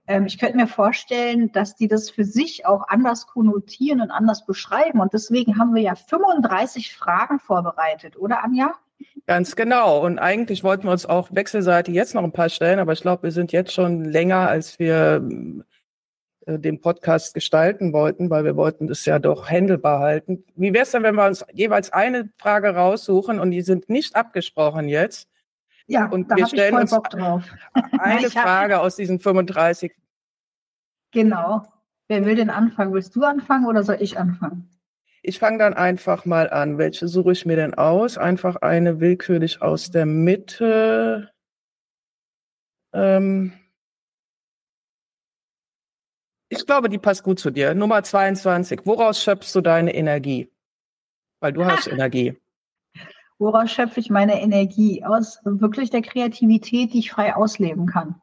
Ähm, 0.08 0.26
ich 0.26 0.38
könnte 0.38 0.56
mir 0.56 0.66
vorstellen, 0.66 1.52
dass 1.52 1.76
die 1.76 1.86
das 1.86 2.10
für 2.10 2.24
sich 2.24 2.66
auch 2.66 2.88
anders 2.88 3.28
konnotieren 3.28 4.00
und 4.00 4.10
anders 4.10 4.44
beschreiben. 4.44 5.00
Und 5.00 5.12
deswegen 5.12 5.58
haben 5.58 5.74
wir 5.74 5.82
ja 5.82 5.94
35 5.94 6.96
Fragen 6.96 7.38
vorbereitet, 7.38 8.16
oder 8.16 8.42
Anja? 8.42 8.74
Ganz 9.26 9.54
genau. 9.54 10.04
Und 10.04 10.18
eigentlich 10.18 10.64
wollten 10.64 10.84
wir 10.84 10.90
uns 10.90 11.06
auch 11.06 11.28
wechselseitig 11.32 11.94
jetzt 11.94 12.14
noch 12.14 12.24
ein 12.24 12.32
paar 12.32 12.48
stellen, 12.48 12.80
aber 12.80 12.92
ich 12.92 13.02
glaube, 13.02 13.24
wir 13.24 13.30
sind 13.30 13.52
jetzt 13.52 13.72
schon 13.72 14.04
länger, 14.04 14.48
als 14.48 14.78
wir 14.78 15.22
äh, 16.46 16.58
den 16.58 16.80
Podcast 16.80 17.34
gestalten 17.34 17.92
wollten, 17.92 18.30
weil 18.30 18.44
wir 18.44 18.56
wollten 18.56 18.88
das 18.88 19.04
ja 19.04 19.18
doch 19.18 19.48
handelbar 19.48 20.00
halten. 20.00 20.44
Wie 20.56 20.72
wäre 20.72 20.82
es 20.82 20.90
denn, 20.90 21.04
wenn 21.04 21.14
wir 21.14 21.26
uns 21.26 21.44
jeweils 21.52 21.92
eine 21.92 22.30
Frage 22.36 22.74
raussuchen 22.74 23.38
und 23.38 23.52
die 23.52 23.62
sind 23.62 23.88
nicht 23.88 24.16
abgesprochen 24.16 24.88
jetzt? 24.88 25.28
Ja, 25.86 26.06
und 26.06 26.30
da 26.30 26.36
wir 26.36 26.46
stellen 26.46 26.74
uns 26.76 26.92
eine 27.98 28.30
Frage 28.30 28.80
aus 28.80 28.96
diesen 28.96 29.20
35. 29.20 29.92
Genau. 31.12 31.62
Wer 32.08 32.24
will 32.24 32.34
denn 32.34 32.50
anfangen? 32.50 32.92
Willst 32.92 33.14
du 33.14 33.22
anfangen 33.22 33.66
oder 33.66 33.84
soll 33.84 33.98
ich 34.00 34.18
anfangen? 34.18 34.68
Ich 35.24 35.38
fange 35.38 35.58
dann 35.58 35.74
einfach 35.74 36.24
mal 36.24 36.50
an. 36.50 36.78
Welche 36.78 37.06
suche 37.06 37.30
ich 37.30 37.46
mir 37.46 37.54
denn 37.54 37.74
aus? 37.74 38.18
Einfach 38.18 38.56
eine 38.56 38.98
willkürlich 38.98 39.62
aus 39.62 39.92
der 39.92 40.04
Mitte. 40.04 41.30
Ähm 42.92 43.52
ich 46.48 46.66
glaube, 46.66 46.88
die 46.88 46.98
passt 46.98 47.22
gut 47.22 47.38
zu 47.38 47.50
dir. 47.50 47.72
Nummer 47.74 48.02
22. 48.02 48.80
Woraus 48.84 49.22
schöpfst 49.22 49.54
du 49.54 49.60
deine 49.60 49.94
Energie? 49.94 50.50
Weil 51.40 51.52
du 51.52 51.64
hast 51.64 51.86
Energie. 51.86 52.36
Woraus 53.38 53.70
schöpfe 53.70 54.00
ich 54.00 54.10
meine 54.10 54.40
Energie? 54.40 55.04
Aus 55.04 55.40
wirklich 55.44 55.90
der 55.90 56.02
Kreativität, 56.02 56.92
die 56.92 56.98
ich 56.98 57.12
frei 57.12 57.34
ausleben 57.34 57.86
kann. 57.86 58.20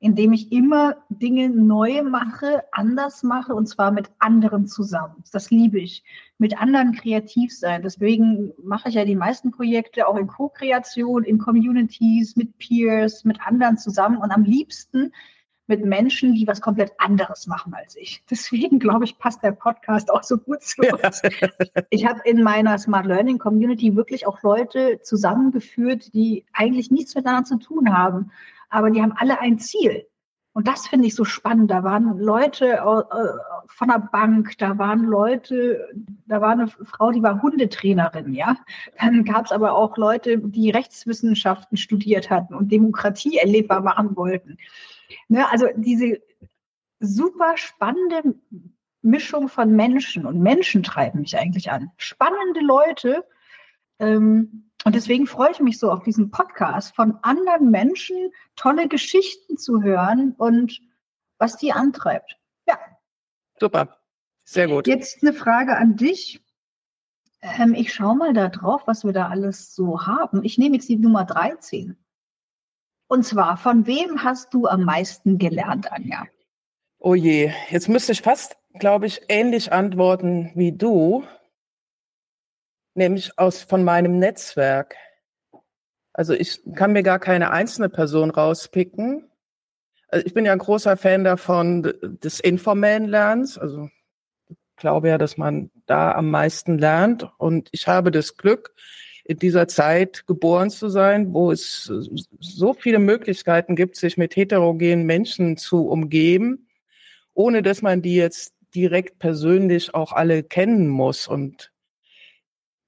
Indem 0.00 0.32
ich 0.32 0.50
immer 0.50 0.96
Dinge 1.10 1.50
neu 1.50 2.02
mache, 2.02 2.64
anders 2.72 3.22
mache 3.22 3.54
und 3.54 3.66
zwar 3.66 3.90
mit 3.90 4.10
anderen 4.18 4.66
zusammen. 4.66 5.22
Das 5.30 5.50
liebe 5.50 5.78
ich. 5.78 6.02
Mit 6.38 6.58
anderen 6.58 6.92
kreativ 6.92 7.56
sein. 7.56 7.82
Deswegen 7.82 8.52
mache 8.62 8.88
ich 8.88 8.94
ja 8.94 9.04
die 9.04 9.16
meisten 9.16 9.50
Projekte 9.50 10.08
auch 10.08 10.16
in 10.16 10.26
Co-Kreation, 10.26 11.22
in 11.24 11.38
Communities, 11.38 12.34
mit 12.34 12.56
Peers, 12.58 13.24
mit 13.24 13.46
anderen 13.46 13.76
zusammen 13.76 14.16
und 14.16 14.30
am 14.30 14.44
liebsten 14.44 15.12
mit 15.70 15.84
Menschen, 15.84 16.34
die 16.34 16.46
was 16.46 16.60
komplett 16.60 16.92
anderes 16.98 17.46
machen 17.46 17.72
als 17.72 17.96
ich. 17.96 18.22
Deswegen 18.30 18.78
glaube 18.78 19.04
ich, 19.04 19.18
passt 19.18 19.42
der 19.42 19.52
Podcast 19.52 20.12
auch 20.12 20.22
so 20.22 20.36
gut 20.36 20.62
zu 20.62 20.82
uns. 20.82 21.22
Ich 21.88 22.06
habe 22.06 22.20
in 22.24 22.42
meiner 22.42 22.76
Smart 22.76 23.06
Learning 23.06 23.38
Community 23.38 23.96
wirklich 23.96 24.26
auch 24.26 24.42
Leute 24.42 25.00
zusammengeführt, 25.02 26.12
die 26.12 26.44
eigentlich 26.52 26.90
nichts 26.90 27.14
miteinander 27.14 27.44
zu 27.44 27.58
tun 27.58 27.96
haben, 27.96 28.32
aber 28.70 28.90
die 28.90 29.02
haben 29.02 29.14
alle 29.16 29.40
ein 29.40 29.58
Ziel. 29.58 30.06
Und 30.52 30.66
das 30.66 30.88
finde 30.88 31.06
ich 31.06 31.14
so 31.14 31.24
spannend. 31.24 31.70
Da 31.70 31.84
waren 31.84 32.18
Leute 32.18 32.72
äh, 32.72 33.68
von 33.68 33.88
der 33.88 34.08
Bank, 34.10 34.58
da 34.58 34.78
waren 34.78 35.04
Leute, 35.04 35.88
da 36.26 36.40
war 36.40 36.50
eine 36.50 36.66
Frau, 36.66 37.12
die 37.12 37.22
war 37.22 37.40
Hundetrainerin, 37.40 38.34
ja. 38.34 38.56
Dann 38.98 39.24
gab 39.24 39.46
es 39.46 39.52
aber 39.52 39.74
auch 39.74 39.96
Leute, 39.96 40.38
die 40.38 40.70
Rechtswissenschaften 40.70 41.76
studiert 41.76 42.30
hatten 42.30 42.54
und 42.54 42.72
Demokratie 42.72 43.38
erlebbar 43.38 43.80
machen 43.80 44.16
wollten. 44.16 44.56
Ne, 45.28 45.50
also 45.50 45.68
diese 45.76 46.20
super 46.98 47.56
spannende 47.56 48.34
Mischung 49.02 49.48
von 49.48 49.74
Menschen 49.74 50.26
und 50.26 50.40
Menschen 50.40 50.82
treiben 50.82 51.20
mich 51.20 51.38
eigentlich 51.38 51.70
an. 51.70 51.90
Spannende 51.96 52.60
Leute. 52.60 53.24
Ähm, 53.98 54.69
und 54.84 54.94
deswegen 54.94 55.26
freue 55.26 55.50
ich 55.50 55.60
mich 55.60 55.78
so 55.78 55.90
auf 55.90 56.02
diesen 56.02 56.30
Podcast, 56.30 56.94
von 56.94 57.18
anderen 57.22 57.70
Menschen 57.70 58.32
tolle 58.56 58.88
Geschichten 58.88 59.56
zu 59.56 59.82
hören 59.82 60.34
und 60.38 60.80
was 61.38 61.56
die 61.56 61.72
antreibt. 61.72 62.38
Ja. 62.66 62.78
Super. 63.58 63.98
Sehr 64.44 64.68
gut. 64.68 64.86
Jetzt 64.86 65.22
eine 65.22 65.32
Frage 65.32 65.76
an 65.76 65.96
dich. 65.96 66.42
Ähm, 67.42 67.74
ich 67.74 67.92
schaue 67.92 68.16
mal 68.16 68.32
da 68.32 68.48
drauf, 68.48 68.82
was 68.86 69.04
wir 69.04 69.12
da 69.12 69.28
alles 69.28 69.74
so 69.74 70.06
haben. 70.06 70.44
Ich 70.44 70.58
nehme 70.58 70.76
jetzt 70.76 70.88
die 70.88 70.96
Nummer 70.96 71.24
13. 71.24 71.96
Und 73.06 73.24
zwar, 73.24 73.56
von 73.56 73.86
wem 73.86 74.22
hast 74.22 74.54
du 74.54 74.66
am 74.66 74.84
meisten 74.84 75.38
gelernt, 75.38 75.92
Anja? 75.92 76.26
Oh 76.98 77.14
je, 77.14 77.52
jetzt 77.70 77.88
müsste 77.88 78.12
ich 78.12 78.22
fast, 78.22 78.56
glaube 78.78 79.06
ich, 79.06 79.22
ähnlich 79.28 79.72
antworten 79.72 80.52
wie 80.54 80.72
du, 80.72 81.24
nämlich 82.94 83.38
aus 83.38 83.62
von 83.62 83.84
meinem 83.84 84.18
Netzwerk. 84.18 84.96
Also 86.12 86.34
ich 86.34 86.60
kann 86.74 86.92
mir 86.92 87.02
gar 87.02 87.18
keine 87.18 87.50
einzelne 87.50 87.88
Person 87.88 88.30
rauspicken. 88.30 89.30
Also 90.08 90.26
ich 90.26 90.34
bin 90.34 90.44
ja 90.44 90.52
ein 90.52 90.58
großer 90.58 90.96
Fan 90.96 91.24
davon 91.24 91.92
des 92.02 92.40
informellen 92.40 93.06
Lernens. 93.06 93.56
Also 93.56 93.88
ich 94.48 94.56
glaube 94.76 95.08
ja, 95.08 95.18
dass 95.18 95.36
man 95.36 95.70
da 95.86 96.12
am 96.12 96.30
meisten 96.30 96.78
lernt. 96.78 97.28
Und 97.38 97.68
ich 97.72 97.86
habe 97.86 98.10
das 98.10 98.36
Glück, 98.36 98.74
in 99.30 99.38
dieser 99.38 99.68
Zeit 99.68 100.26
geboren 100.26 100.70
zu 100.70 100.88
sein, 100.88 101.32
wo 101.32 101.52
es 101.52 101.84
so 102.40 102.74
viele 102.74 102.98
Möglichkeiten 102.98 103.76
gibt, 103.76 103.94
sich 103.94 104.16
mit 104.16 104.34
heterogenen 104.34 105.06
Menschen 105.06 105.56
zu 105.56 105.86
umgeben, 105.88 106.66
ohne 107.32 107.62
dass 107.62 107.80
man 107.80 108.02
die 108.02 108.16
jetzt 108.16 108.54
direkt 108.74 109.20
persönlich 109.20 109.94
auch 109.94 110.12
alle 110.12 110.42
kennen 110.42 110.88
muss. 110.88 111.28
Und 111.28 111.69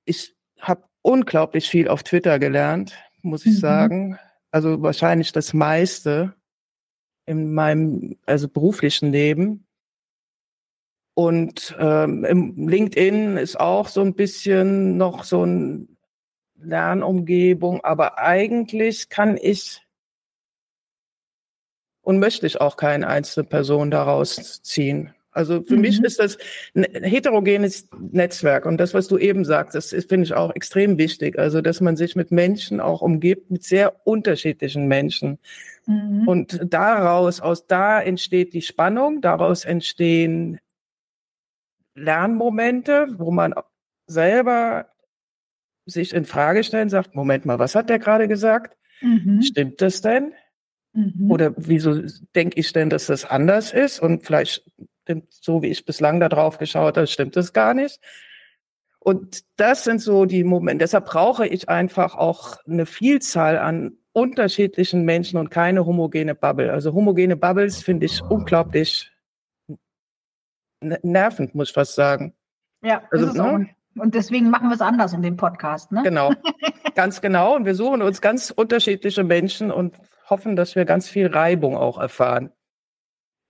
ich 0.05 0.35
habe 0.61 0.85
unglaublich 1.03 1.69
viel 1.69 1.89
auf 1.89 2.03
Twitter 2.03 2.39
gelernt, 2.39 2.97
muss 3.23 3.47
ich 3.47 3.55
mhm. 3.55 3.61
sagen. 3.61 4.19
Also 4.51 4.83
wahrscheinlich 4.83 5.33
das 5.33 5.53
meiste 5.55 6.35
in 7.27 7.53
meinem 7.55 8.17
also 8.27 8.49
beruflichen 8.49 9.13
Leben. 9.13 9.67
Und 11.15 11.77
ähm, 11.79 12.25
im 12.25 12.69
LinkedIn 12.69 13.37
ist 13.37 13.61
auch 13.61 13.89
so 13.89 14.01
ein 14.01 14.15
bisschen 14.15 14.97
noch 14.97 15.25
so 15.25 15.45
ein 15.45 15.97
Lernumgebung, 16.55 17.85
aber 17.85 18.19
eigentlich 18.19 19.09
kann 19.09 19.37
ich 19.37 19.83
und 22.03 22.19
möchte 22.19 22.47
ich 22.47 22.61
auch 22.61 22.77
keine 22.77 23.07
einzelne 23.07 23.47
Person 23.47 23.91
daraus 23.91 24.63
ziehen. 24.63 25.15
Also 25.33 25.63
für 25.63 25.77
mhm. 25.77 25.81
mich 25.81 26.03
ist 26.03 26.19
das 26.19 26.37
ein 26.75 26.85
heterogenes 26.85 27.89
Netzwerk 27.99 28.67
und 28.67 28.79
das, 28.79 28.93
was 28.93 29.09
du 29.09 29.17
eben 29.17 29.45
sagst, 29.45 29.75
das 29.75 29.91
finde 29.91 30.25
ich 30.25 30.35
auch 30.35 30.55
extrem 30.55 30.99
wichtig. 30.99 31.39
Also, 31.39 31.63
dass 31.63 31.81
man 31.81 31.97
sich 31.97 32.15
mit 32.17 32.31
Menschen 32.31 32.81
auch 32.81 33.01
umgibt, 33.01 33.51
mit 33.51 33.65
sehr 33.65 34.07
unterschiedlichen 34.07 34.87
Menschen. 34.87 35.39
Mhm. 35.87 36.29
Und 36.29 36.61
daraus, 36.69 37.41
aus 37.41 37.67
da 37.67 38.01
entsteht 38.01 38.53
die 38.53 38.63
Spannung, 38.63 39.23
daraus 39.23 39.65
entstehen 39.65 40.61
Lernmomente, 41.95 43.09
wo 43.17 43.31
man 43.31 43.55
selber 44.07 44.87
sich 45.87 46.15
in 46.15 46.25
Frage 46.25 46.63
stellen, 46.63 46.89
sagt, 46.89 47.15
Moment 47.15 47.45
mal, 47.45 47.59
was 47.59 47.75
hat 47.75 47.91
der 47.91 47.99
gerade 47.99 48.29
gesagt? 48.29 48.77
Mhm. 49.01 49.43
Stimmt 49.43 49.81
das 49.81 50.01
denn? 50.01 50.33
Mhm. 50.93 51.31
Oder 51.31 51.55
wieso 51.57 52.03
denke 52.35 52.61
ich 52.61 52.73
denn, 52.73 52.91
dass 52.91 53.07
das 53.07 53.25
anders 53.25 53.73
ist? 53.73 54.01
Und 54.01 54.25
vielleicht 54.25 54.65
stimmt, 55.03 55.33
so 55.33 55.63
wie 55.63 55.69
ich 55.69 55.85
bislang 55.85 56.21
da 56.21 56.29
drauf 56.29 56.59
geschaut 56.59 56.97
habe, 56.97 57.07
stimmt 57.07 57.37
das 57.37 57.53
gar 57.53 57.75
nicht. 57.75 58.01
Und 58.99 59.45
das 59.57 59.85
sind 59.85 60.01
so 60.01 60.27
die 60.27 60.45
Momente. 60.45 60.85
Deshalb 60.85 61.07
brauche 61.07 61.47
ich 61.47 61.69
einfach 61.69 62.15
auch 62.15 62.57
eine 62.67 62.87
Vielzahl 62.87 63.59
an 63.59 63.97
unterschiedlichen 64.13 65.05
Menschen 65.05 65.39
und 65.39 65.51
keine 65.51 65.87
homogene 65.87 66.35
Bubble. 66.35 66.73
Also 66.73 66.93
homogene 66.93 67.37
Bubbles 67.37 67.83
finde 67.83 68.07
ich 68.07 68.23
unglaublich 68.23 69.11
nervend, 70.81 71.55
muss 71.55 71.71
ich 71.71 71.75
fast 71.75 71.95
sagen. 71.95 72.35
Ja, 72.83 73.03
also, 73.11 73.33
ne? 73.33 73.69
Und 73.97 74.15
deswegen 74.15 74.51
machen 74.51 74.69
wir 74.69 74.75
es 74.75 74.81
anders 74.81 75.13
in 75.13 75.23
dem 75.23 75.37
Podcast, 75.37 75.93
ne? 75.93 76.03
Genau, 76.03 76.33
ganz 76.95 77.21
genau. 77.21 77.57
Und 77.57 77.65
wir 77.65 77.75
suchen 77.75 78.03
uns 78.03 78.21
ganz 78.21 78.51
unterschiedliche 78.51 79.25
Menschen 79.25 79.71
und 79.71 79.97
hoffen, 80.31 80.57
dass 80.57 80.77
wir 80.77 80.85
ganz 80.85 81.09
viel 81.09 81.27
Reibung 81.27 81.77
auch 81.77 81.99
erfahren. 81.99 82.53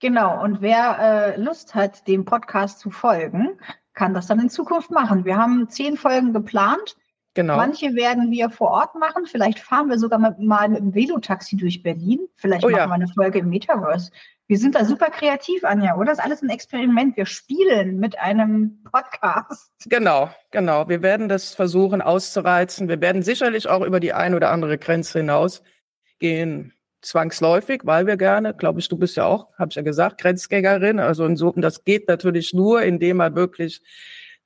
Genau. 0.03 0.43
Und 0.43 0.61
wer 0.61 0.99
äh, 0.99 1.41
Lust 1.41 1.75
hat, 1.75 2.09
dem 2.09 2.25
Podcast 2.25 2.79
zu 2.79 2.91
folgen, 2.91 3.57
kann 3.93 4.13
das 4.13 4.27
dann 4.27 4.37
in 4.41 4.49
Zukunft 4.49 4.91
machen. 4.91 5.23
Wir 5.23 5.37
haben 5.37 5.69
zehn 5.69 5.95
Folgen 5.95 6.33
geplant. 6.33 6.97
Genau. 7.35 7.55
Manche 7.55 7.95
werden 7.95 8.29
wir 8.29 8.49
vor 8.49 8.71
Ort 8.71 8.95
machen. 8.95 9.25
Vielleicht 9.27 9.59
fahren 9.59 9.87
wir 9.87 9.97
sogar 9.97 10.19
mal 10.19 10.67
mit 10.67 10.79
dem 10.79 10.93
Velotaxi 10.93 11.55
durch 11.55 11.83
Berlin. 11.83 12.19
Vielleicht 12.35 12.65
oh, 12.65 12.69
machen 12.69 12.79
ja. 12.79 12.87
wir 12.87 12.93
eine 12.95 13.07
Folge 13.07 13.39
im 13.39 13.47
Metaverse. 13.47 14.11
Wir 14.47 14.57
sind 14.57 14.75
da 14.75 14.83
super 14.83 15.09
kreativ, 15.09 15.63
Anja, 15.63 15.95
oder? 15.95 16.07
Das 16.07 16.17
ist 16.17 16.25
alles 16.25 16.41
ein 16.41 16.49
Experiment. 16.49 17.15
Wir 17.15 17.25
spielen 17.25 17.97
mit 17.97 18.19
einem 18.19 18.83
Podcast. 18.91 19.71
Genau, 19.85 20.29
genau. 20.51 20.89
Wir 20.89 21.01
werden 21.01 21.29
das 21.29 21.55
versuchen 21.55 22.01
auszureizen. 22.01 22.89
Wir 22.89 22.99
werden 22.99 23.21
sicherlich 23.21 23.69
auch 23.69 23.85
über 23.85 24.01
die 24.01 24.11
ein 24.11 24.35
oder 24.35 24.51
andere 24.51 24.77
Grenze 24.77 25.19
hinausgehen, 25.19 26.73
zwangsläufig, 27.03 27.81
weil 27.83 28.07
wir 28.07 28.17
gerne, 28.17 28.53
glaube 28.53 28.79
ich, 28.79 28.89
du 28.89 28.97
bist 28.97 29.17
ja 29.17 29.25
auch, 29.25 29.53
habe 29.57 29.69
ich 29.69 29.75
ja 29.75 29.81
gesagt, 29.81 30.21
Grenzgängerin. 30.21 30.99
Also 30.99 31.25
insofern, 31.25 31.61
das 31.61 31.83
geht 31.83 32.07
natürlich 32.07 32.53
nur, 32.53 32.81
indem 32.81 33.17
man 33.17 33.35
wirklich 33.35 33.81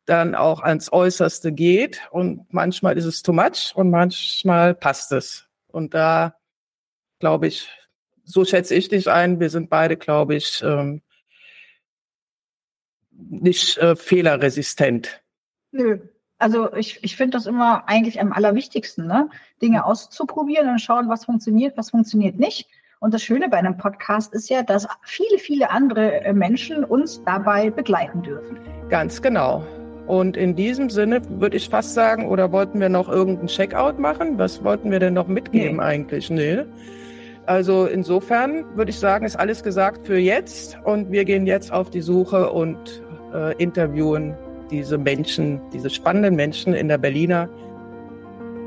dann 0.06 0.36
auch 0.36 0.62
ans 0.62 0.92
Äußerste 0.92 1.52
geht. 1.52 2.02
Und 2.12 2.52
manchmal 2.52 2.98
ist 2.98 3.06
es 3.06 3.22
too 3.22 3.34
much 3.34 3.74
und 3.76 3.90
manchmal 3.90 4.74
passt 4.74 5.12
es. 5.12 5.48
Und 5.68 5.94
da, 5.94 6.36
glaube 7.20 7.48
ich, 7.48 7.70
so 8.24 8.44
schätze 8.44 8.76
ich 8.76 8.90
dich 8.90 9.10
ein. 9.10 9.40
Wir 9.40 9.50
sind 9.50 9.70
beide, 9.70 9.96
glaube 9.96 10.36
ich, 10.36 10.62
ähm, 10.64 11.02
nicht 13.12 13.78
äh, 13.78 13.96
fehlerresistent. 13.96 15.24
Nö. 15.72 16.00
Also 16.40 16.74
ich, 16.74 17.04
ich 17.04 17.16
finde 17.16 17.38
das 17.38 17.48
immer 17.48 17.88
eigentlich 17.88 18.22
am 18.22 18.32
allerwichtigsten, 18.32 19.08
ne? 19.08 19.30
Dinge 19.62 19.86
auszuprobieren 19.86 20.70
und 20.70 20.80
schauen, 20.80 21.10
was 21.10 21.26
funktioniert, 21.26 21.78
was 21.78 21.90
funktioniert 21.90 22.38
nicht. 22.38 22.70
Und 23.00 23.14
das 23.14 23.24
Schöne 23.24 23.50
bei 23.50 23.58
einem 23.58 23.78
Podcast 23.78 24.34
ist 24.34 24.50
ja, 24.50 24.64
dass 24.64 24.88
viele, 25.04 25.38
viele 25.38 25.70
andere 25.70 26.24
äh, 26.26 26.34
Menschen 26.34 26.84
uns 26.84 27.24
dabei 27.24 27.70
begleiten 27.70 28.22
dürfen. 28.22 28.58
Ganz 28.90 29.22
genau. 29.22 29.64
Und 30.08 30.38
in 30.38 30.56
diesem 30.56 30.90
Sinne 30.90 31.22
würde 31.40 31.58
ich 31.58 31.70
fast 31.70 31.94
sagen, 31.94 32.28
oder 32.28 32.52
wollten 32.52 32.80
wir 32.80 32.90
noch 32.90 33.10
irgendeinen 33.10 33.48
Checkout 33.48 34.00
machen? 34.00 34.38
Was 34.38 34.64
wollten 34.64 34.90
wir 34.90 35.00
denn 35.00 35.14
noch 35.14 35.28
mitgeben 35.28 35.78
nee. 35.78 35.84
eigentlich? 35.84 36.30
Nee. 36.30 36.64
Also 37.46 37.86
insofern 37.86 38.66
würde 38.76 38.90
ich 38.90 39.00
sagen, 39.00 39.26
ist 39.26 39.36
alles 39.38 39.64
gesagt 39.64 40.08
für 40.08 40.18
jetzt 40.18 40.78
und 40.84 41.12
wir 41.12 41.26
gehen 41.26 41.46
jetzt 41.46 41.72
auf 41.72 41.90
die 41.90 42.02
Suche 42.02 42.52
und 42.52 43.04
äh, 43.34 43.56
interviewen 43.62 44.36
diese 44.70 44.98
Menschen, 44.98 45.62
diese 45.72 45.90
spannenden 45.90 46.36
Menschen 46.36 46.74
in 46.74 46.88
der 46.88 46.98
Berliner 46.98 47.50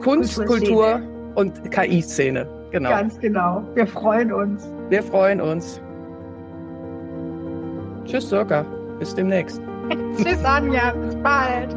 Kunst, 0.00 0.44
Kultur 0.46 1.00
und 1.34 1.70
KI-Szene. 1.70 2.46
Genau. 2.70 2.90
Ganz 2.90 3.18
genau. 3.18 3.62
Wir 3.74 3.86
freuen 3.86 4.32
uns. 4.32 4.66
Wir 4.88 5.02
freuen 5.02 5.40
uns. 5.40 5.80
Tschüss, 8.04 8.28
Circa. 8.28 8.64
Bis 8.98 9.14
demnächst. 9.14 9.60
Tschüss, 10.16 10.44
Anja. 10.44 10.92
Bis 10.92 11.16
bald. 11.16 11.76